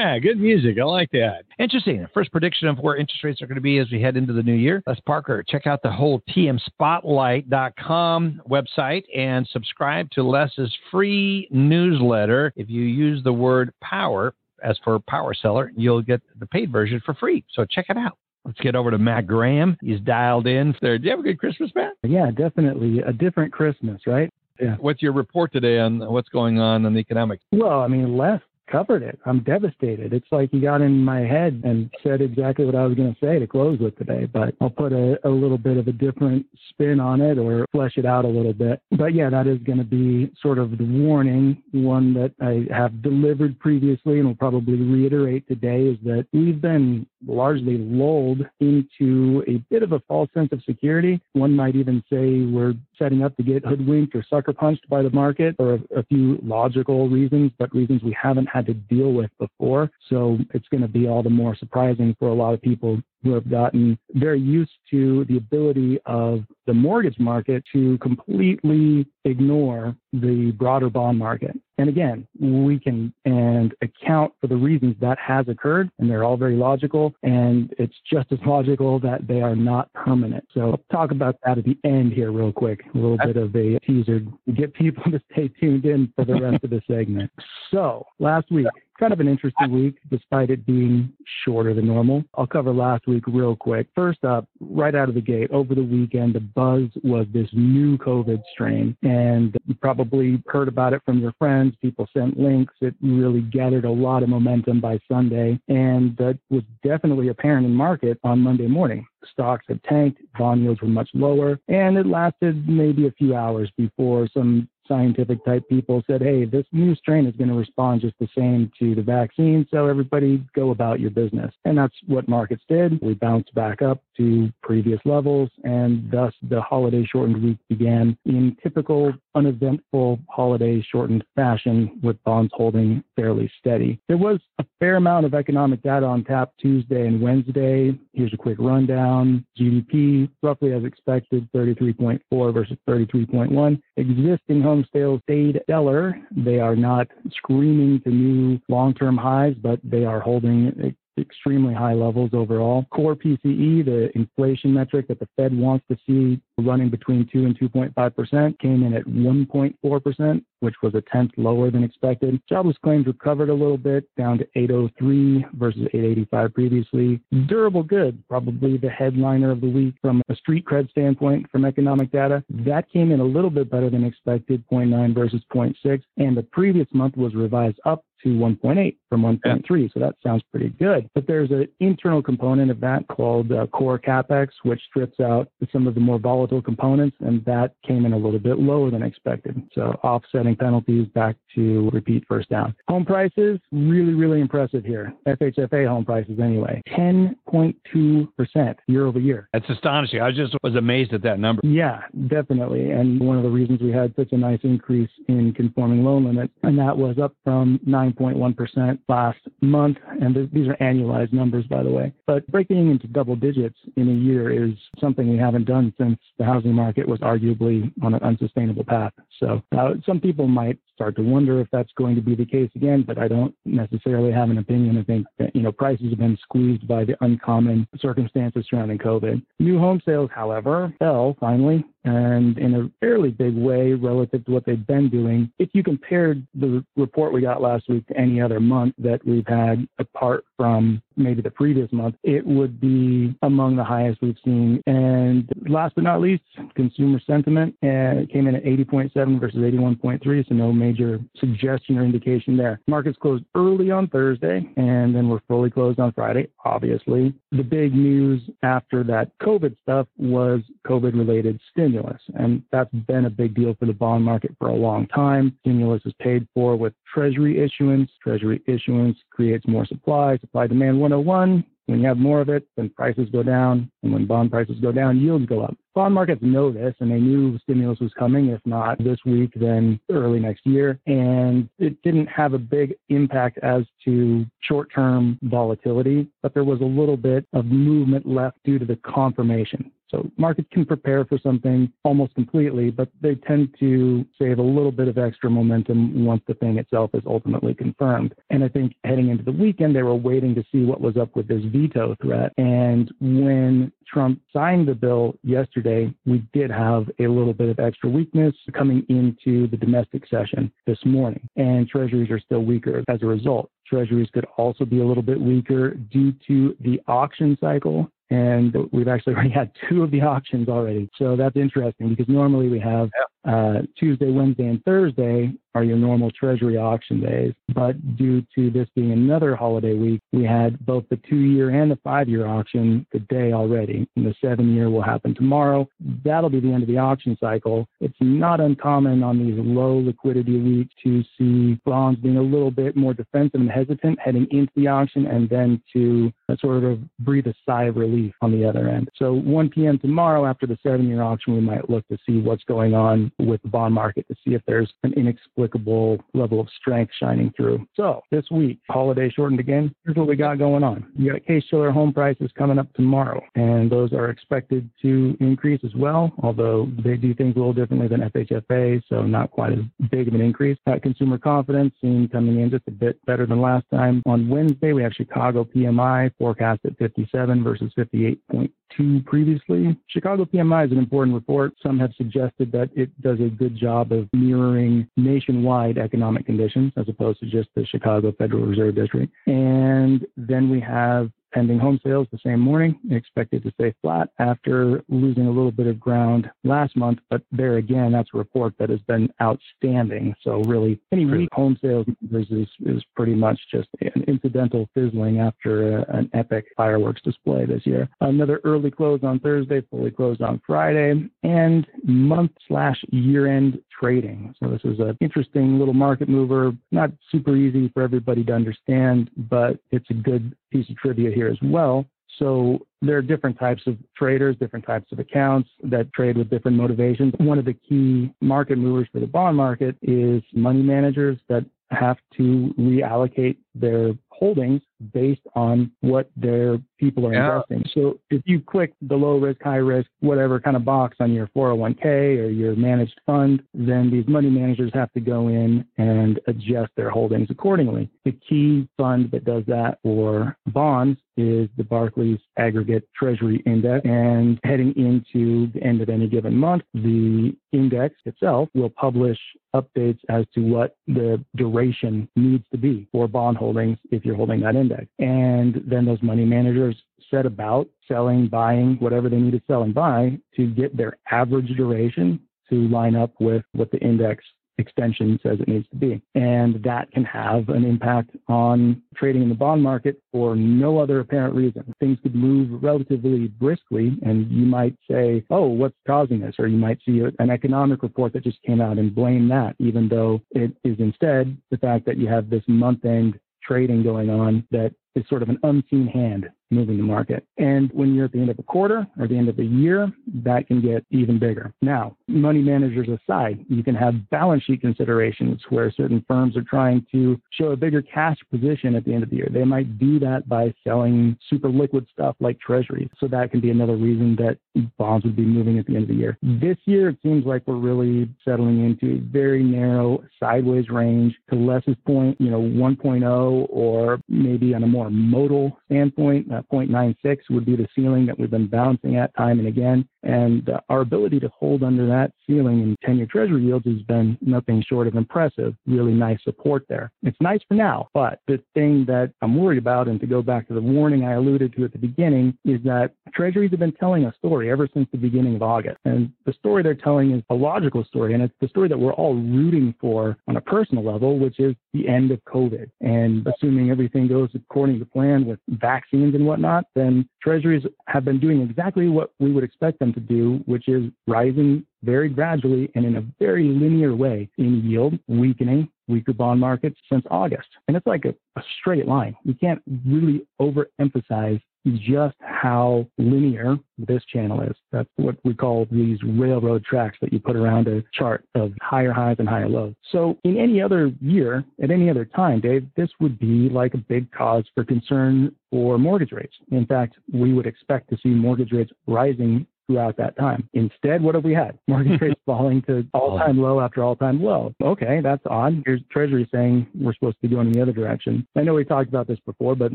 yeah, 0.03 0.19
good 0.19 0.41
music. 0.41 0.79
I 0.81 0.85
like 0.85 1.13
that. 1.13 1.45
Interesting. 1.61 2.05
First 2.13 2.33
prediction 2.33 2.67
of 2.67 2.79
where 2.79 2.97
interest 2.97 3.23
rates 3.23 3.41
are 3.41 3.47
going 3.47 3.55
to 3.55 3.61
be 3.61 3.79
as 3.79 3.87
we 3.93 4.03
head 4.03 4.17
into 4.17 4.33
the 4.33 4.43
new 4.43 4.55
year. 4.55 4.83
Les 4.87 4.99
Parker. 5.07 5.45
Check 5.47 5.69
out 5.69 5.81
the 5.83 5.93
whole 5.93 6.21
tmspotlight.com 6.31 8.43
website 8.49 9.05
and 9.17 9.47
subscribe 9.53 10.11
to 10.11 10.25
Les's 10.25 10.77
free 10.91 11.47
newsletter. 11.53 12.53
If 12.57 12.69
you 12.69 12.83
use 12.83 13.23
the 13.23 13.33
word 13.33 13.73
power 13.81 14.35
as 14.65 14.77
for 14.83 14.99
power 14.99 15.35
seller, 15.35 15.71
you'll 15.77 16.03
get 16.03 16.21
the 16.39 16.47
paid 16.47 16.73
version 16.73 17.01
for 17.05 17.15
free. 17.15 17.45
So 17.53 17.65
check 17.65 17.87
it 17.89 17.97
out. 17.97 18.19
Let's 18.45 18.59
get 18.59 18.75
over 18.75 18.91
to 18.91 18.99
Matt 18.99 19.29
Graham. 19.29 19.77
He's 19.81 20.01
dialed 20.01 20.49
in 20.49 20.75
there. 20.83 20.99
Do 20.99 21.05
you 21.05 21.11
have 21.11 21.21
a 21.21 21.23
good 21.23 21.39
Christmas, 21.39 21.71
Matt? 21.77 21.93
Yeah, 22.03 22.33
definitely. 22.33 23.03
A 23.07 23.13
different 23.13 23.53
Christmas, 23.53 24.01
right? 24.05 24.29
Yeah. 24.61 24.75
What's 24.81 25.01
your 25.01 25.13
report 25.13 25.53
today 25.53 25.79
on 25.79 26.01
what's 26.13 26.29
going 26.29 26.59
on 26.59 26.85
in 26.87 26.93
the 26.93 26.99
economic? 26.99 27.39
Well, 27.53 27.81
I 27.81 27.87
mean, 27.87 28.17
Les 28.17 28.41
covered 28.71 29.03
it. 29.03 29.19
I'm 29.27 29.43
devastated. 29.43 30.13
It's 30.13 30.27
like 30.31 30.51
he 30.51 30.61
got 30.61 30.81
in 30.81 31.05
my 31.05 31.21
head 31.21 31.61
and 31.65 31.91
said 32.03 32.21
exactly 32.21 32.65
what 32.65 32.75
I 32.75 32.87
was 32.87 32.97
going 32.97 33.15
to 33.15 33.21
say 33.25 33.39
to 33.39 33.47
close 33.47 33.79
with 33.79 33.97
today, 33.97 34.27
but 34.27 34.55
I'll 34.61 34.71
put 34.71 34.93
a, 34.93 35.19
a 35.27 35.29
little 35.29 35.59
bit 35.59 35.77
of 35.77 35.89
a 35.89 35.93
different 35.93 36.47
spin 36.71 37.01
on 37.01 37.21
it 37.21 37.39
or 37.39 37.67
flesh 37.73 37.93
it 37.97 38.07
out 38.07 38.25
a 38.25 38.29
little 38.29 38.53
bit. 38.53 38.81
But 38.93 39.15
yeah, 39.15 39.31
that 39.31 39.47
is 39.47 39.59
going 39.59 39.79
to 39.79 39.85
be 39.85 40.33
sort 40.41 40.59
of 40.59 40.79
the 40.79 40.85
warning, 40.85 41.63
one 41.73 42.15
that 42.15 42.33
I 42.41 42.67
have 42.75 43.03
delivered 43.03 43.59
previously 43.59 44.19
and 44.19 44.27
will 44.27 44.35
probably 44.35 44.77
reiterate 44.77 45.47
today 45.49 45.83
is 45.83 45.99
that 46.05 46.27
we've 46.33 46.61
been 46.61 47.07
largely 47.27 47.79
lulled 47.79 48.47
into 48.61 49.45
a 49.49 49.59
bit 49.71 49.83
of 49.83 49.93
a 49.93 50.01
false 50.01 50.29
sense 50.35 50.51
of 50.53 50.63
security. 50.65 51.21
One 51.33 51.55
might 51.55 51.77
even 51.77 52.03
say 52.11 52.43
we're 52.43 52.75
setting 52.99 53.23
up 53.23 53.37
to 53.37 53.43
get 53.43 53.65
hoodwinked 53.65 54.15
or 54.15 54.25
sucker 54.29 54.53
punched 54.53 54.89
by 54.89 55.03
the 55.03 55.11
market 55.11 55.57
for 55.57 55.75
a, 55.75 56.01
a 56.01 56.03
few 56.05 56.39
logical 56.43 57.09
reasons, 57.09 57.53
but 57.59 57.75
reasons 57.75 58.03
we 58.03 58.17
haven't 58.21 58.47
had 58.47 58.67
to 58.67 58.75
deal 58.75 59.13
with 59.13 59.31
before. 59.39 59.91
So 60.09 60.39
it's 60.55 60.69
going 60.69 60.83
to 60.83 60.89
be 60.89 61.09
all 61.09 61.23
the 61.23 61.31
more 61.31 61.57
surprising 61.57 62.17
for 62.19 62.29
a 62.29 62.35
lot 62.35 62.55
of 62.55 62.63
people 62.63 63.01
who 63.23 63.33
have 63.33 63.51
gotten 63.51 63.99
very 64.15 64.41
used 64.41 64.73
to 64.91 65.25
the 65.27 65.37
ability 65.37 65.99
of 66.07 66.45
the 66.67 66.75
mortgage 66.75 67.19
market 67.19 67.65
to 67.73 67.99
completely 67.99 69.07
ignore 69.25 69.97
the 70.13 70.53
broader 70.59 70.91
bond 70.91 71.19
market. 71.19 71.59
And 71.79 71.89
again, 71.89 72.27
we 72.39 72.79
can 72.79 73.13
and 73.25 73.75
account 73.83 74.33
for 74.41 74.47
the 74.47 74.57
reasons 74.57 74.95
that 75.01 75.19
has 75.19 75.49
occurred, 75.49 75.91
and 75.99 76.09
they're 76.09 76.23
all 76.23 76.37
very 76.37 76.55
logical. 76.55 77.15
And 77.23 77.75
it's 77.79 77.97
just 78.09 78.31
as 78.31 78.39
logical 78.47 79.01
that 79.01 79.27
they 79.27 79.41
are 79.41 79.57
not 79.57 79.93
permanent. 79.93 80.47
So 80.55 80.73
I'll 80.73 80.85
talk 80.93 81.11
about 81.11 81.37
that 81.45 81.59
at 81.59 81.65
the 81.65 81.79
end 81.85 82.13
here, 82.13 82.31
real 82.31 82.53
quick. 82.53 82.85
A 82.95 82.97
little 82.97 83.19
bit 83.19 83.37
of 83.37 83.57
a 83.57 83.79
teaser 83.81 84.21
to 84.21 84.53
get 84.55 84.75
people 84.75 85.11
to 85.11 85.21
stay 85.33 85.49
tuned 85.49 85.87
in 85.87 86.13
for 86.15 86.25
the 86.25 86.35
rest 86.41 86.63
of 86.63 86.71
the 86.71 86.83
segment. 86.87 87.31
So 87.73 88.07
last 88.19 88.51
week, 88.51 88.69
kind 89.03 89.13
of 89.13 89.19
an 89.19 89.27
interesting 89.27 89.73
week 89.73 89.97
despite 90.13 90.49
it 90.49 90.65
being 90.65 91.13
shorter 91.45 91.75
than 91.75 91.89
normal. 91.89 92.23
I'll 92.35 92.47
cover 92.47 92.73
last 92.73 93.09
week 93.09 93.25
real 93.27 93.57
quick. 93.57 93.89
First 93.97 94.23
up, 94.23 94.47
right 94.61 94.95
out 94.95 95.09
of 95.09 95.17
the 95.17 95.21
gate, 95.21 95.51
over 95.51 95.75
the 95.75 95.83
weekend, 95.83 96.37
the 96.37 96.41
buzz 96.41 96.85
was 97.03 97.27
this 97.33 97.49
new 97.53 97.99
COVID 97.99 98.41
strain. 98.53 98.97
And 99.03 99.57
you 99.67 99.75
probably 99.75 100.41
heard 100.47 100.69
about 100.69 100.93
it 100.93 101.03
from 101.05 101.19
your 101.19 101.33
friends. 101.33 101.75
People 101.83 102.09
sent 102.17 102.39
links. 102.39 102.75
It 102.81 102.95
really 103.03 103.41
gathered 103.41 103.85
a 103.85 103.91
lot 103.91 104.23
of 104.23 104.29
momentum 104.29 104.81
by 104.81 105.01
Sunday. 105.11 105.59
And 105.67 106.17
that 106.19 106.39
was 106.49 106.63
definitely 106.85 107.27
apparent 107.27 107.67
in 107.67 107.75
market 107.75 108.21
on 108.23 108.39
Monday 108.39 108.69
morning 108.69 109.05
stocks 109.31 109.65
had 109.69 109.83
tanked, 109.85 110.21
bond 110.39 110.63
yields 110.63 110.81
were 110.81 110.89
much 110.89 111.09
lower, 111.15 111.59
and 111.69 111.97
it 111.97 112.07
lasted 112.07 112.69
maybe 112.69 113.07
a 113.07 113.13
few 113.13 113.35
hours 113.35 113.71
before 113.77 114.29
some 114.33 114.69
scientific 114.87 115.45
type 115.45 115.69
people 115.69 116.03
said, 116.07 116.23
hey, 116.23 116.45
this 116.45 116.67
new 116.73 116.95
strain 116.95 117.27
is 117.27 117.37
going 117.37 117.51
to 117.51 117.57
respond 117.57 118.01
just 118.01 118.15
the 118.19 118.29
same 118.37 118.71
to 118.79 118.95
the 118.95 119.03
vaccine, 119.03 119.67
so 119.71 119.87
everybody 119.87 120.45
go 120.55 120.71
about 120.71 121.01
your 121.01 121.11
business. 121.11 121.53
And 121.65 121.79
that's 121.79 121.95
what 122.07 122.29
markets 122.29 122.63
did. 122.69 123.01
We 123.03 123.15
bounced 123.15 123.55
back 123.55 123.83
up 123.83 124.03
to 124.17 124.53
previous 124.63 125.01
levels, 125.05 125.51
and 125.65 126.11
thus 126.11 126.35
the 126.49 126.61
holiday 126.61 127.05
shortened 127.05 127.43
week 127.43 127.59
began 127.69 128.17
in 128.25 128.57
typical 128.63 129.13
uneventful 129.35 130.19
holiday 130.29 130.83
shortened 130.83 131.25
fashion 131.35 132.01
with 132.03 132.23
bonds 132.25 132.53
holding 132.55 133.03
fairly 133.17 133.51
steady. 133.59 134.01
There 134.09 134.17
was 134.17 134.41
a 134.59 134.65
fair 134.81 134.97
amount 134.97 135.27
of 135.27 135.35
economic 135.35 135.83
data 135.83 136.07
on 136.07 136.25
tap 136.25 136.53
Tuesday 136.61 137.07
and 137.07 137.21
Wednesday. 137.21 137.99
Here's 138.13 138.35
a 138.35 138.37
quick 138.37 138.59
rundown. 138.59 139.45
GDP 139.59 140.29
roughly 140.43 140.73
as 140.73 140.85
expected, 140.85 141.49
33.4 141.55 142.55
versus 142.55 142.77
33.1. 142.89 143.81
Existing 143.97 144.61
home 144.61 144.72
sales 144.93 145.21
stayed 145.25 145.61
stellar. 145.65 146.17
They 146.35 146.59
are 146.59 146.77
not 146.77 147.09
screaming 147.31 148.01
to 148.03 148.11
new 148.11 148.61
long-term 148.69 149.17
highs, 149.17 149.55
but 149.61 149.81
they 149.85 150.05
are 150.05 150.21
holding 150.21 150.95
extremely 151.19 151.75
high 151.75 151.95
levels 151.95 152.31
overall. 152.33 152.85
Core 152.91 153.15
PCE, 153.15 153.85
the 153.85 154.11
inflation 154.15 154.73
metric 154.73 155.09
that 155.09 155.19
the 155.19 155.29
Fed 155.37 155.57
wants 155.57 155.85
to 155.91 155.97
see 156.07 156.41
running 156.59 156.91
between 156.91 157.29
2 157.33 157.45
and 157.45 157.59
2.5%, 157.59 158.59
came 158.59 158.83
in 158.83 158.95
at 158.95 159.05
1.4%, 159.05 160.45
which 160.61 160.75
was 160.83 160.95
a 160.95 161.03
tenth 161.13 161.33
lower 161.37 161.71
than 161.71 161.85
expected. 161.85 162.41
Jobless 162.49 162.77
claims 162.83 163.07
recovered 163.07 163.49
a 163.49 163.55
little 163.55 163.77
bit, 163.77 164.09
down 164.17 164.39
to 164.39 164.47
803 164.55 165.47
versus 165.55 165.83
885 165.93 166.55
previously. 166.55 167.21
Durable 167.47 167.83
goods, 167.83 168.19
probably 168.29 168.77
the 168.77 168.91
headliner 168.91 169.51
of 169.51 169.61
the 169.61 169.69
week 169.69 169.95
from 170.01 170.23
a 170.29 170.37
street 170.37 170.65
cred 170.65 170.91
standpoint 170.91 171.51
from 171.51 171.65
economic 171.65 172.11
data. 172.13 172.45
That 172.51 172.91
came 172.91 173.11
in 173.11 173.21
a 173.21 173.25
little 173.25 173.51
bit 173.51 173.71
better 173.71 173.91
than 173.91 174.05
expected, 174.05 174.65
0.9 174.71 175.15
versus 175.15 175.43
0.6, 175.53 176.03
and 176.17 176.37
the 176.37 176.43
previous 176.43 176.89
month 176.93 177.17
was 177.17 177.35
revised 177.35 177.81
up 177.85 178.05
to 178.23 178.29
1.8 178.29 178.97
from 179.09 179.23
1.3. 179.23 179.63
Yeah. 179.83 179.89
So 179.93 180.01
that 180.01 180.15
sounds 180.23 180.43
pretty 180.51 180.71
good. 180.71 181.09
But 181.15 181.27
there's 181.27 181.51
an 181.51 181.69
internal 181.81 182.23
component 182.23 182.71
of 182.71 182.81
that 182.81 183.07
called 183.09 183.53
uh, 183.53 183.67
core 183.69 183.99
capex, 183.99 184.49
which 184.63 184.81
strips 184.89 185.21
out 185.21 185.49
some 185.73 185.87
of 185.87 185.95
the 185.95 186.01
more 186.01 186.19
volatile 186.19 186.63
components, 186.63 187.17
and 187.21 187.45
that 187.45 187.75
came 187.87 188.07
in 188.07 188.13
a 188.13 188.17
little 188.17 188.39
bit 188.39 188.59
lower 188.59 188.91
than 188.91 189.03
expected. 189.03 189.61
So 189.75 189.99
offsetting 190.03 190.57
penalties 190.57 191.07
back 191.09 191.37
to 191.55 191.91
repeat 191.93 192.25
first 192.29 192.49
down. 192.49 192.75
Home 192.89 193.05
prices, 193.05 193.61
really, 193.71 194.15
really 194.15 194.41
impressive 194.41 194.85
here. 194.85 195.13
FHFA 195.27 195.89
home 195.89 196.05
prices 196.05 196.39
anyway, 196.41 196.83
10.2% 196.89 198.75
year 198.87 199.07
over 199.07 199.19
year. 199.19 199.49
That's 199.53 199.69
astonishing. 199.69 200.21
I 200.21 200.31
just 200.31 200.55
was 200.63 200.75
amazed 200.75 201.13
at 201.13 201.23
that 201.23 201.39
number. 201.39 201.63
Yeah, 201.65 202.03
definitely. 202.29 202.91
And 202.91 203.21
one 203.21 203.37
of 203.37 203.43
the 203.43 203.51
reasons 203.51 203.81
we 203.81 203.93
had 203.93 204.15
such 204.17 204.33
a 204.33 204.37
nice 204.37 204.61
increase 204.63 205.11
in 205.29 205.53
conforming 205.55 206.05
loan 206.05 206.25
limits, 206.25 206.53
and 206.63 206.79
that 206.79 206.97
was 206.97 207.19
up 207.19 207.35
from 207.45 207.81
9 207.85 208.12
9.1% 208.13 208.99
last 209.09 209.39
month. 209.61 209.99
And 210.21 210.35
th- 210.35 210.51
these 210.53 210.69
are 210.69 210.77
annualized 210.77 211.33
numbers, 211.33 211.65
by 211.67 211.83
the 211.83 211.91
way. 211.91 212.13
But 212.27 212.47
breaking 212.49 212.91
into 212.91 213.07
double 213.09 213.37
digits 213.37 213.79
in 213.97 214.09
a 214.09 214.13
year 214.13 214.51
is 214.51 214.75
something 215.01 215.29
we 215.29 215.39
haven't 215.39 215.65
done 215.65 215.93
since 215.99 216.19
the 216.39 216.45
housing 216.45 216.73
market 216.73 217.07
was 217.07 217.21
arguably 217.21 217.93
on 218.03 218.15
an 218.15 218.23
unsustainable 218.23 218.85
path. 218.85 219.13
So 219.41 219.63
uh, 219.77 219.95
some 220.07 220.21
people 220.21 220.47
might 220.47 220.79
start 220.95 221.17
to 221.17 221.23
wonder 221.23 221.61
if 221.61 221.69
that's 221.73 221.91
going 221.97 222.15
to 222.15 222.21
be 222.23 222.35
the 222.35 222.47
case 222.47 222.71
again, 222.77 223.03
but 223.07 223.19
I 223.19 223.29
don't 223.29 223.55
necessarily 223.65 224.31
have 224.33 224.51
an 224.51 224.59
opinion. 224.59 224.99
I 224.99 225.03
think 225.03 225.27
that, 225.39 225.55
you 225.55 225.63
know, 225.63 225.73
prices 225.73 226.11
have 226.11 226.19
been 226.19 226.39
squeezed 226.43 226.87
by 226.87 227.05
the 227.05 227.17
uncommon 227.21 227.89
circumstances 227.99 228.67
surrounding 228.69 228.99
COVID. 228.99 229.43
New 229.59 229.79
home 229.79 230.01
sales, 230.05 230.31
however, 230.35 230.95
fell 230.99 231.37
finally 231.41 231.85
and 232.05 232.59
in 232.59 232.75
a 232.75 232.91
fairly 233.01 233.31
big 233.31 233.57
way 233.57 233.93
relative 233.93 234.45
to 234.45 234.51
what 234.51 234.67
they've 234.67 234.87
been 234.87 235.09
doing. 235.09 235.51
If 235.59 235.71
you 235.73 235.83
compared 235.83 236.47
the 236.55 236.85
report 236.97 237.33
we 237.33 237.41
got 237.41 237.63
last 237.63 237.89
week 237.89 238.02
any 238.15 238.41
other 238.41 238.61
month 238.61 238.95
that 238.99 239.25
we've 239.27 239.47
had 239.47 239.87
apart 239.99 240.45
from 240.57 241.03
maybe 241.17 241.43
the 241.43 241.51
previous 241.51 241.91
month, 241.93 242.15
it 242.23 242.47
would 242.47 242.81
be 242.81 243.35
among 243.43 243.77
the 243.77 243.85
highest 243.85 244.21
we've 244.23 244.37
seen. 244.45 244.83
And 244.87 245.49
last 245.69 245.95
but 245.95 246.05
not 246.05 246.21
least, 246.21 246.43
consumer 246.75 247.21
sentiment 247.27 247.75
uh, 247.83 248.27
came 248.33 248.47
in 248.47 248.55
at 248.55 248.65
80.7 248.65 249.41
versus 249.41 249.59
81.3, 249.59 250.49
so 250.49 250.55
no 250.55 250.73
major 250.73 251.21
suggestion 251.37 251.99
or 251.99 252.05
indication 252.05 252.57
there. 252.57 252.81
Markets 252.87 253.19
closed 253.21 253.45
early 253.55 253.91
on 253.91 254.09
Thursday, 254.09 254.69
and 254.77 255.15
then 255.15 255.29
we're 255.29 255.41
fully 255.49 255.71
closed 255.71 255.99
on 255.99 256.13
Friday, 256.13 256.49
obviously. 256.65 257.35
The 257.51 257.63
big 257.63 257.95
news 257.95 258.43
after 258.63 259.05
that 259.05 259.31
COVID 259.41 259.77
stuff 259.83 260.07
was 260.17 260.61
COVID 260.87 261.15
related 261.15 261.61
stimulus, 261.71 262.21
and 262.35 262.63
that's 262.73 262.93
been 262.93 263.27
a 263.27 263.31
big 263.31 263.55
deal 263.55 263.75
for 263.79 263.87
the 263.87 263.93
bond 263.93 264.25
market 264.25 264.55
for 264.59 264.69
a 264.69 264.75
long 264.75 265.07
time. 265.09 265.57
Stimulus 265.61 266.03
is 266.05 266.13
paid 266.21 266.47
for 266.55 266.77
with 266.77 266.95
Treasury 267.13 267.63
issuance. 267.63 267.73
Treasury 268.23 268.63
issuance 268.67 269.19
creates 269.31 269.67
more 269.67 269.87
supply. 269.87 270.39
Supply 270.39 270.67
demand 270.67 271.01
101 271.01 271.65
When 271.87 272.01
you 272.01 272.07
have 272.07 272.19
more 272.19 272.41
of 272.41 272.49
it, 272.49 272.67
then 272.77 272.91
prices 272.91 273.29
go 273.31 273.43
down. 273.43 273.91
And 274.03 274.13
when 274.13 274.27
bond 274.27 274.51
prices 274.51 274.77
go 274.81 274.93
down, 274.93 275.21
yields 275.21 275.47
go 275.47 275.63
up. 275.63 275.77
Bond 275.95 276.15
markets 276.15 276.41
know 276.43 276.73
this 276.73 276.95
and 277.01 277.11
they 277.11 277.21
knew 277.21 277.59
stimulus 277.59 278.01
was 278.01 278.13
coming, 278.19 278.49
if 278.49 278.61
not 278.65 279.03
this 279.03 279.19
week, 279.27 279.53
then 279.57 280.01
early 280.11 280.41
next 280.41 280.67
year. 280.67 280.99
And 281.07 281.69
it 281.79 282.01
didn't 282.03 282.29
have 282.29 282.55
a 282.55 282.59
big 282.59 282.95
impact 283.09 283.59
as 283.63 283.85
to 284.05 284.47
short 284.61 284.91
term 284.95 285.39
volatility, 285.43 286.29
but 286.43 286.55
there 286.55 286.65
was 286.65 286.81
a 286.81 286.85
little 286.85 287.17
bit 287.17 287.47
of 287.53 287.67
movement 287.67 288.27
left 288.27 288.59
due 288.65 288.79
to 288.79 288.87
the 288.87 288.97
confirmation. 288.97 289.91
So 290.13 290.31
markets 290.37 290.69
can 290.71 290.85
prepare 290.85 291.25
for 291.25 291.39
something 291.39 291.91
almost 292.05 292.35
completely, 292.35 292.91
but 292.91 293.09
they 293.21 293.35
tend 293.35 293.75
to 293.81 294.25
save 294.39 294.59
a 294.59 294.63
little 294.63 294.93
bit 294.93 295.09
of 295.09 295.19
extra 295.19 295.51
momentum 295.51 296.25
once 296.25 296.43
the 296.47 296.55
thing 296.55 296.79
itself 296.79 297.11
is 297.15 297.23
ultimately 297.27 297.75
confirmed. 297.75 298.35
And 298.51 298.63
I 298.63 298.69
think 298.69 298.95
heading 299.05 299.31
into 299.31 299.43
the 299.43 299.53
weekend, 299.53 299.97
they 299.97 300.03
were 300.03 300.15
waiting 300.15 300.55
to 300.55 300.65
see 300.71 300.85
what 300.85 301.01
was 301.01 301.17
up 301.17 301.35
with 301.35 301.49
this 301.49 301.65
veto 301.65 302.15
threat. 302.23 302.53
And 302.59 303.11
when 303.21 303.91
Trump 304.07 304.41
signed 304.53 304.87
the 304.87 304.95
bill 304.95 305.35
yesterday, 305.43 306.13
we 306.27 306.45
did 306.53 306.71
have 306.71 307.11
a 307.19 307.27
little 307.27 307.55
bit 307.55 307.71
of 307.71 307.79
extra 307.79 308.11
weakness 308.11 308.55
coming 308.75 309.07
into 309.09 309.67
the 309.69 309.77
domestic 309.77 310.27
session 310.29 310.71
this 310.87 310.99
morning, 311.05 311.49
and 311.57 311.89
treasuries 311.89 312.31
are 312.31 312.41
still 312.41 312.65
weaker 312.65 313.03
as 313.09 313.23
a 313.23 313.27
result. 313.27 313.71
Treasuries 313.87 314.29
could 314.33 314.47
also 314.57 314.85
be 314.85 315.01
a 315.01 315.05
little 315.05 315.23
bit 315.23 315.41
weaker 315.41 315.91
due 315.95 316.33
to 316.47 316.77
the 316.81 317.01
auction 317.07 317.57
cycle 317.61 318.11
and 318.33 318.75
we've 318.93 319.09
actually 319.09 319.35
already 319.35 319.51
had 319.51 319.71
two 319.89 320.03
of 320.03 320.11
the 320.11 320.21
auctions 320.33 320.69
already. 320.69 321.11
So 321.19 321.37
that's 321.37 321.57
interesting 321.57 322.09
because 322.09 322.29
normally 322.29 322.69
we 322.69 322.81
have 322.81 323.11
uh, 323.45 323.83
Tuesday, 323.99 324.31
Wednesday, 324.31 324.67
and 324.67 324.83
Thursday 324.85 325.53
are 325.75 325.85
your 325.85 325.97
normal 325.97 326.31
Treasury 326.31 326.77
auction 326.77 327.21
days. 327.21 327.55
But 327.75 328.17
due 328.17 328.45
to 328.55 328.71
this 328.71 328.89
being 328.95 329.13
another 329.13 329.57
holiday 329.57 329.95
week, 329.95 330.21
we 330.33 330.45
had 330.45 330.85
both 330.85 331.05
the 331.09 331.19
two 331.29 331.37
year 331.37 331.71
and 331.71 331.91
the 331.91 331.99
five 332.05 332.29
year 332.29 332.47
auction 332.47 333.07
the 333.13 333.21
day 333.21 333.53
already. 333.53 334.07
And 334.17 334.27
the 334.27 334.35
seven 334.41 334.75
year 334.75 334.91
will 334.91 335.03
happen 335.03 335.35
tomorrow. 335.35 335.89
That'll 336.25 336.51
be 336.51 336.61
the 336.61 336.73
end 336.73 336.83
of 336.83 336.89
the 336.89 336.99
auction 336.99 337.37
cycle. 337.41 337.89
It's 338.01 338.17
not 338.21 338.61
uncommon 338.61 339.23
on 339.23 339.39
these 339.39 339.59
low 339.59 339.97
liquidity 339.97 340.61
weeks 340.61 340.95
to 341.05 341.25
see 341.39 341.81
bonds 341.85 342.21
being 342.21 342.37
a 342.37 342.43
little 342.43 342.71
bit 342.71 342.97
more 342.97 343.15
defensive 343.15 343.61
and 343.61 343.71
hesitant 343.71 344.19
heading 344.21 344.47
into 344.51 344.73
the 344.77 344.89
auction 344.89 345.27
and 345.27 345.49
then 345.49 345.83
to 345.95 346.33
sort 346.61 346.85
of 346.85 347.01
breathe 347.21 347.47
a 347.47 347.55
sigh 347.67 347.85
of 347.85 347.97
relief 347.97 348.35
on 348.43 348.53
the 348.53 348.65
other 348.65 348.89
end. 348.89 349.09
So 349.17 349.33
1 349.33 349.71
p.m. 349.71 349.99
tomorrow 349.99 350.45
after 350.47 350.67
the 350.67 350.79
seven 350.83 351.09
year 351.09 351.23
auction, 351.23 351.55
we 351.55 351.61
might 351.61 351.89
look 351.89 352.07
to 352.09 352.19
see 352.27 352.41
what's 352.41 352.65
going 352.65 352.95
on 352.95 353.32
with 353.39 353.63
the 353.63 353.69
bond 353.69 353.95
market 353.95 354.27
to 354.29 354.35
see 354.45 354.55
if 354.55 354.63
there's 354.67 354.93
an 355.03 355.13
inexplicable 355.15 356.19
level 356.35 356.61
of 356.61 356.69
strength 356.79 357.13
shining 357.19 357.53
through. 357.57 357.87
So 357.95 358.23
this 358.31 358.45
week, 358.51 358.79
holiday 358.89 359.31
shortened 359.31 359.61
again. 359.61 359.95
Here's 360.05 360.17
what 360.17 360.27
we 360.27 360.37
got 360.37 360.59
going 360.59 360.85
on. 360.85 361.07
You 361.17 361.33
got 361.33 361.47
Case 361.47 361.65
Shiller 361.69 361.91
home 361.91 362.13
prices 362.13 362.51
coming 362.57 362.79
up 362.79 362.93
tomorrow, 362.95 363.43
and 363.55 363.91
those 363.91 364.13
are 364.13 364.31
expected 364.31 364.89
to 365.03 365.37
increase 365.41 365.81
as 365.85 365.95
well, 365.95 366.33
although 366.43 366.89
they 367.05 367.17
do 367.17 367.35
things 367.35 367.57
a 367.57 367.59
little 367.59 367.73
differently 367.73 368.09
than 368.09 368.21
FHFA, 368.21 369.03
so 369.09 369.23
not 369.23 369.51
quite 369.51 369.73
as 369.73 369.81
big 370.11 370.29
of 370.29 370.35
an 370.35 370.41
increase. 370.41 370.79
Got 370.87 371.03
consumer 371.03 371.39
confidence 371.39 371.95
seen 372.01 372.29
coming 372.31 372.61
in 372.61 372.71
just 372.71 372.85
a 372.89 372.91
bit 372.91 373.25
better 373.27 373.47
than 373.47 373.61
last 373.61 373.87
time. 373.91 374.23
On 374.27 374.49
Wednesday, 374.49 374.93
we 374.93 375.03
have 375.03 375.13
Chicago 375.13 375.65
PMI 375.65 376.31
forecast 376.39 376.81
at 376.85 376.97
57 376.99 377.65
versus 377.65 377.93
58.2 377.97 379.25
previously. 379.27 379.97
Chicago 380.09 380.45
PMI 380.45 380.87
is 380.87 380.93
an 380.93 380.99
important 380.99 381.35
report. 381.35 381.73
Some 381.83 381.99
have 381.99 382.13
suggested 382.17 382.73
that 382.73 382.91
it 382.95 383.11
does 383.23 383.41
a 383.41 383.49
good 383.49 383.77
job 383.77 384.13
of 384.13 384.29
mirroring 384.33 385.09
nationwide 385.17 385.99
economic 385.99 386.47
conditions 386.47 386.93
as 386.97 387.09
opposed 387.09 387.41
to 387.41 387.47
just 387.47 387.69
the 387.75 387.87
Chicago 387.87 388.33
Federal 388.33 388.67
Reserve 388.67 388.95
District. 388.95 389.33
And 389.47 390.27
then 390.37 390.71
we 390.71 390.81
have 390.81 391.31
pending 391.53 391.79
home 391.79 392.01
sales 392.05 392.27
the 392.33 392.39
same 392.45 392.61
morning, 392.61 392.99
expected 393.11 393.63
to 393.63 393.71
stay 393.73 393.95
flat 394.03 394.31
after 394.39 395.03
losing 395.09 395.47
a 395.47 395.51
little 395.51 395.71
bit 395.71 395.87
of 395.87 396.01
ground 396.01 396.51
last 396.65 396.97
month. 396.97 397.19
But 397.31 397.43
there 397.53 397.77
again, 397.77 398.13
that's 398.13 398.31
a 398.35 398.39
report 398.39 398.75
that 398.79 398.91
has 398.91 399.01
been 399.01 399.33
outstanding. 399.41 400.35
So 400.43 400.61
really, 400.63 401.01
any 401.13 401.27
weak 401.27 401.49
home 401.53 401.79
sales 401.83 402.07
numbers 402.21 402.49
is, 402.51 402.69
is 402.87 403.03
pretty 403.17 403.35
much 403.35 403.59
just 403.71 403.89
an 404.01 404.25
incidental 404.29 404.89
fizzling 404.95 405.41
after 405.41 405.99
a, 405.99 406.17
an 406.17 406.31
epic 406.33 406.67
fireworks 406.77 407.23
display 407.23 407.67
this 407.67 407.87
year. 407.87 408.09
Another 408.21 408.61
early 408.65 408.91
close 408.91 409.21
on 409.23 409.41
Thursday, 409.41 409.83
fully 409.91 410.11
closed 410.11 410.43
on 410.43 410.61
Friday, 410.67 411.29
and 411.43 411.87
month 412.05 412.53
slash 412.69 412.97
year 413.11 413.47
end 413.47 413.81
trading. 413.91 414.55
So 414.61 414.69
this 414.69 414.81
is 414.85 414.99
an 414.99 415.17
interesting 415.21 415.79
little 415.79 415.95
market 415.95 416.29
mover, 416.29 416.73
not 416.91 417.11
super 417.31 417.57
easy 417.57 417.89
for 417.91 418.03
everybody 418.03 418.45
to 418.45 418.53
understand, 418.53 419.31
but 419.37 419.79
it's 419.91 420.11
a 420.11 420.15
good 420.15 420.57
piece 420.71 420.89
of 420.89 420.97
trivia 420.97 421.31
here 421.31 421.42
as 421.49 421.59
well. 421.63 422.07
So 422.39 422.87
there 423.03 423.17
are 423.17 423.23
different 423.23 423.59
types 423.59 423.83
of 423.87 423.97
traders, 424.17 424.57
different 424.57 424.87
types 424.87 425.13
of 425.13 425.19
accounts 425.19 425.69
that 425.85 426.13
trade 426.13 426.37
with 426.37 426.49
different 426.51 426.77
motivations. 426.77 427.35
One 427.39 427.59
of 427.59 427.65
the 427.65 427.75
key 427.75 428.33
market 428.41 428.79
movers 428.79 429.09
for 429.13 429.21
the 429.21 429.27
bond 429.27 429.57
market 429.57 429.97
is 430.03 430.43
money 430.55 430.83
managers 430.83 431.39
that 431.49 431.65
have 431.91 432.17
to 432.37 432.75
reallocate 432.79 433.59
their 433.75 434.13
holdings 434.31 434.83
based 435.13 435.43
on 435.55 435.91
what 436.01 436.31
their 436.37 436.79
people 436.99 437.27
are 437.27 437.35
yeah. 437.35 437.61
investing. 437.69 437.85
So 437.95 438.21
if 438.31 438.43
you 438.45 438.61
click 438.61 438.93
the 439.03 439.17
low 439.17 439.39
risk, 439.39 439.63
high 439.63 439.77
risk, 439.77 440.09
whatever 440.21 440.61
kind 440.61 440.77
of 440.77 440.85
box 440.85 441.17
on 441.21 441.33
your 441.33 441.49
401k 441.49 442.05
or 442.39 442.49
your 442.49 442.77
managed 442.77 443.21
fund, 443.27 443.63
then 443.75 444.11
these 444.11 444.27
money 444.29 444.51
managers 444.51 444.91
have 444.95 445.13
to 445.13 445.21
go 445.21 445.49
in 445.49 445.85
and 445.99 446.41
adjust 446.47 446.93
their 446.97 447.11
holdings 447.11 447.49
accordingly. 447.51 448.11
The 448.25 448.33
key 448.49 448.89
fund 448.97 449.31
that 449.33 449.45
does 449.45 449.65
that 449.67 449.99
for 450.03 450.57
bonds 450.67 451.19
is 451.37 451.69
the 451.77 451.85
Barclays 451.85 452.39
Aggregate 452.59 453.09
Treasury 453.17 453.63
Index. 453.67 454.05
And 454.05 454.61
heading 454.65 454.93
into 454.97 455.73
the 455.73 455.83
end 455.83 456.03
of 456.03 456.09
any 456.09 456.29
given 456.29 456.55
month, 456.55 456.83
the 456.95 457.57
index 457.73 458.15
itself 458.25 458.69
will 458.75 458.91
publish 458.91 459.39
updates 459.75 460.19
as 460.29 460.45
to 460.55 460.61
what 460.61 460.97
the 461.07 461.43
duration 461.57 462.29
needs 462.37 462.65
to 462.71 462.79
be 462.79 463.09
for 463.11 463.27
bond 463.27 463.57
holdings 463.63 463.99
if 464.11 464.25
you're 464.25 464.37
holding 464.37 464.61
that 464.61 464.77
index. 464.77 465.07
And 465.19 465.83
then 465.87 466.05
those 466.05 466.23
money 466.23 466.45
managers 466.45 466.97
set 467.31 467.47
about 467.47 467.89
selling, 468.07 468.49
buying, 468.49 468.97
whatever 468.97 469.29
they 469.29 469.37
need 469.37 469.53
to 469.53 469.63
sell 469.67 469.83
and 469.83 469.95
buy 469.95 470.39
to 470.57 470.67
get 470.67 470.97
their 470.97 471.19
average 471.31 471.69
duration 471.77 472.41
to 472.71 472.89
line 472.89 473.17
up 473.17 473.33
with 473.41 473.63
what 473.73 473.91
the 473.91 473.99
index 473.99 474.45
extension 474.79 475.39
says 475.43 475.59
it 475.61 475.69
needs 475.69 475.89
to 475.91 475.97
be. 475.97 476.23
And 476.35 476.83
that 476.83 477.11
can 477.13 477.25
have 477.25 477.69
an 477.69 477.85
impact 477.85 478.31
on 478.49 479.03
trading 479.15 479.43
in 479.43 479.49
the 479.49 479.55
bond 479.55 479.83
market 479.83 480.21
for 480.33 480.57
no 480.57 480.99
other 480.99 481.21
apparent 481.21 481.55
reason. 481.55 481.95
Things 482.01 482.19
could 482.23 482.35
move 482.35 482.83
relatively 482.83 483.49
briskly, 483.49 484.17
and 484.23 484.51
you 484.51 484.67
might 484.67 484.97
say, 485.11 485.45
oh, 485.51 485.67
what's 485.67 485.97
causing 486.07 486.41
this? 486.41 486.57
Or 486.59 486.67
you 486.67 486.79
might 486.79 486.99
see 487.07 487.23
an 487.39 487.51
economic 487.51 488.03
report 488.03 488.33
that 488.33 488.45
just 488.45 488.63
came 488.63 488.81
out 488.81 488.99
and 488.99 489.15
blame 489.15 489.49
that, 489.49 489.77
even 489.79 490.09
though 490.09 490.41
it 490.51 490.75
is 490.85 490.99
instead 490.99 491.57
the 491.71 491.79
fact 491.79 492.07
that 492.07 492.19
you 492.19 492.27
have 492.29 492.51
this 492.51 492.65
month 492.67 493.05
end 493.05 493.39
trading 493.63 494.03
going 494.03 494.31
on 494.31 494.67
that 494.71 494.93
is 495.15 495.25
sort 495.29 495.43
of 495.43 495.49
an 495.49 495.59
unseen 495.63 496.07
hand 496.07 496.49
moving 496.73 496.97
the 496.97 497.03
market. 497.03 497.47
And 497.59 497.91
when 497.93 498.15
you're 498.15 498.25
at 498.25 498.33
the 498.33 498.41
end 498.41 498.51
of 498.51 498.59
a 498.59 498.63
quarter 498.63 499.07
or 499.21 499.29
the 499.29 499.37
end 499.37 499.49
of 499.49 499.59
a 499.59 499.65
year, 499.65 500.11
that 500.43 500.67
can 500.67 500.81
get 500.81 501.05
even 501.11 501.39
bigger. 501.39 501.73
Now, 501.83 502.17
money 502.27 502.61
managers 502.61 503.09
aside, 503.09 503.65
you 503.69 503.85
can 503.85 503.95
have 503.95 504.31
balance 504.31 504.65
sheet 504.65 504.81
considerations 504.81 505.61
where 505.69 505.93
certain 505.93 506.25
firms 506.27 506.57
are 506.57 506.63
trying 506.63 507.07
to 507.13 507.41
show 507.51 507.67
a 507.67 507.77
bigger 507.77 508.03
cash 508.03 508.39
position 508.51 508.97
at 508.97 509.05
the 509.05 509.13
end 509.13 509.23
of 509.23 509.31
the 509.31 509.37
year. 509.37 509.49
They 509.51 509.65
might 509.65 509.99
do 509.99 510.19
that 510.21 510.49
by 510.49 510.73
selling 510.83 511.37
super 511.49 511.69
liquid 511.69 512.07
stuff 512.11 512.37
like 512.41 512.59
treasuries. 512.59 513.11
So 513.21 513.29
that 513.29 513.51
can 513.51 513.61
be 513.61 513.71
another 513.71 513.97
reason 513.97 514.37
that 514.37 514.59
bonds 514.97 515.25
would 515.25 515.37
be 515.37 515.45
moving 515.45 515.79
at 515.79 515.87
the 515.87 515.95
end 515.95 516.05
of 516.05 516.09
the 516.09 516.15
year. 516.15 516.39
This 516.43 516.79
year, 516.87 517.11
it 517.11 517.19
seems 517.23 517.45
like 517.45 517.63
we're 517.67 517.77
really 517.77 518.31
settling 518.45 518.85
into 518.85 519.17
a 519.17 519.19
very 519.19 519.63
narrow 519.63 520.25
sideways 520.41 520.89
range 520.89 521.35
to 521.51 521.57
Les's 521.57 521.97
point, 522.07 522.41
you 522.41 522.51
know, 522.51 522.61
1.0 522.61 523.67
or 523.69 524.21
maybe 524.29 524.75
on 524.75 524.83
a 524.83 524.87
more 524.87 525.02
modal 525.11 525.79
standpoint, 525.87 526.53
uh, 526.53 526.63
0.96 526.73 527.39
would 527.51 527.65
be 527.65 527.77
the 527.77 527.89
ceiling 527.95 528.27
that 528.27 528.39
we've 528.39 528.51
been 528.51 528.69
bouncing 528.69 529.17
at 529.17 529.35
time 529.37 529.59
and 529.59 529.69
again. 529.69 530.09
And 530.23 530.69
uh, 530.69 530.81
our 530.89 531.01
ability 531.01 531.41
to 531.41 531.49
hold 531.49 531.83
under 531.83 532.07
that 532.07 532.33
ceiling 532.47 532.81
in 532.81 532.97
10 533.05 533.17
year 533.17 533.27
treasury 533.27 533.65
yields 533.65 533.87
has 533.87 534.03
been 534.03 534.39
nothing 534.41 534.83
short 534.87 535.07
of 535.07 535.15
impressive. 535.15 535.75
Really 535.87 536.13
nice 536.13 536.39
support 536.45 536.85
there. 536.89 537.11
It's 537.23 537.37
nice 537.41 537.61
for 537.69 537.75
now, 537.75 538.09
but 538.15 538.41
the 538.47 538.63
thing 538.75 539.05
that 539.07 539.33
I'm 539.43 539.57
worried 539.57 539.79
about, 539.79 540.09
and 540.09 540.21
to 540.21 540.27
go 540.27 540.43
back 540.43 540.69
to 540.69 540.75
the 540.75 540.81
warning 540.81 541.25
I 541.25 541.33
alluded 541.33 541.75
to 541.77 541.85
at 541.85 541.93
the 541.93 541.99
beginning, 541.99 542.57
is 542.65 542.81
that 542.85 543.13
treasuries 543.35 543.71
have 543.71 543.81
been 543.81 543.93
telling 543.93 544.25
a 544.25 544.35
story 544.35 544.71
ever 544.71 544.89
since 544.93 545.09
the 545.13 545.19
beginning 545.19 545.57
of 545.57 545.63
August. 545.63 545.99
And 546.05 546.33
the 546.47 546.53
story 546.53 546.83
they're 546.83 546.95
telling 546.95 547.33
is 547.33 547.43
a 547.51 547.55
logical 547.55 548.05
story, 548.05 548.35
and 548.35 548.43
it's 548.43 548.55
the 548.61 548.69
story 548.69 548.89
that 548.89 548.99
we're 548.99 549.13
all 549.15 549.35
rooting 549.35 549.95
for 550.01 550.37
on 550.49 550.57
a 550.57 550.61
personal 550.61 551.05
level, 551.05 551.39
which 551.39 551.59
is 551.59 551.75
the 551.93 552.09
end 552.09 552.31
of 552.31 552.43
COVID. 552.45 552.91
And 553.01 553.47
assuming 553.47 553.91
everything 553.91 554.29
goes 554.29 554.51
according 554.55 554.99
to 554.99 555.05
plan 555.05 555.47
with 555.47 555.59
vaccines 555.69 556.35
and 556.35 556.47
whatnot, 556.47 556.85
then 556.95 557.29
treasuries 557.43 557.85
have 558.07 558.25
been 558.25 558.39
doing 558.39 558.63
exactly 558.63 559.09
what 559.09 559.33
we 559.39 559.53
would 559.53 559.65
expect 559.65 559.99
them 559.99 560.12
to 560.13 560.21
do, 560.21 560.63
which 560.67 560.89
is 560.89 561.11
rising 561.27 561.85
very 562.03 562.29
gradually 562.29 562.91
and 562.95 563.05
in 563.05 563.17
a 563.17 563.25
very 563.39 563.69
linear 563.69 564.15
way 564.15 564.49
in 564.59 564.83
yield, 564.89 565.19
weakening 565.29 565.89
weaker 566.09 566.33
bond 566.33 566.61
markets 566.61 566.99
since 567.11 567.25
August. 567.31 567.69
And 567.89 567.97
it's 567.97 568.07
like 568.07 568.25
a, 568.25 568.35
a 568.59 568.63
straight 568.81 569.07
line. 569.07 569.37
You 569.45 569.55
can't 569.55 569.83
really 570.07 570.47
overemphasize 570.61 571.61
just 571.87 572.37
how 572.41 573.07
linear 573.19 573.77
this 573.99 574.25
channel 574.27 574.61
is. 574.63 574.77
That's 574.93 575.09
what 575.17 575.37
we 575.45 575.55
call 575.55 575.87
these 575.91 576.19
railroad 576.23 576.85
tracks 576.85 577.19
that 577.21 577.33
you 577.33 577.41
put 577.41 577.57
around 577.57 577.89
a 577.89 578.05
chart 578.13 578.45
of 578.55 578.73
higher 578.81 579.13
highs 579.13 579.37
and 579.41 579.49
higher 579.49 579.69
lows. 579.69 579.95
So 580.13 580.39
in 580.45 580.57
any 580.59 580.81
other 580.81 581.11
year, 581.21 581.65
at 581.83 581.91
any 581.91 582.09
other 582.09 582.25
time, 582.25 582.61
Dave, 582.61 582.87
this 582.97 583.11
would 583.21 583.39
be 583.39 583.69
like 583.69 583.95
a 583.95 583.99
big 583.99 584.31
cause 584.31 584.65
for 584.75 584.85
concern 584.85 585.55
for 585.71 585.99
mortgage 585.99 586.33
rates. 586.33 586.55
In 586.71 586.87
fact, 586.87 587.17
we 587.33 587.53
would 587.53 587.67
expect 587.67 588.11
to 588.11 588.19
see 588.23 588.29
mortgage 588.29 588.73
rates 588.73 588.93
rising 589.07 589.67
throughout 589.93 590.17
that 590.17 590.37
time. 590.37 590.69
Instead, 590.73 591.23
what 591.23 591.35
have 591.35 591.45
we 591.45 591.55
had? 591.55 591.79
Mortgage 591.89 592.21
rates 592.21 592.41
falling 592.47 592.83
to 592.83 593.07
all 593.15 593.39
time 593.39 593.61
low 593.61 593.81
after 593.81 594.03
all 594.03 594.17
time 594.17 594.43
low. 594.43 594.75
Okay, 594.83 595.21
that's 595.23 595.43
odd. 595.47 595.83
Here's 595.85 596.01
Treasury 596.11 596.49
saying 596.53 596.87
we're 596.95 597.15
supposed 597.15 597.37
to 597.43 597.49
be 597.49 597.55
going 597.55 597.69
in 597.69 597.73
the 597.73 597.83
other 597.83 597.93
direction. 597.93 598.47
I 598.57 598.63
know 598.63 598.75
we 598.75 598.85
talked 598.85 599.09
about 599.09 599.27
this 599.27 599.39
before, 599.47 599.77
but 599.77 599.93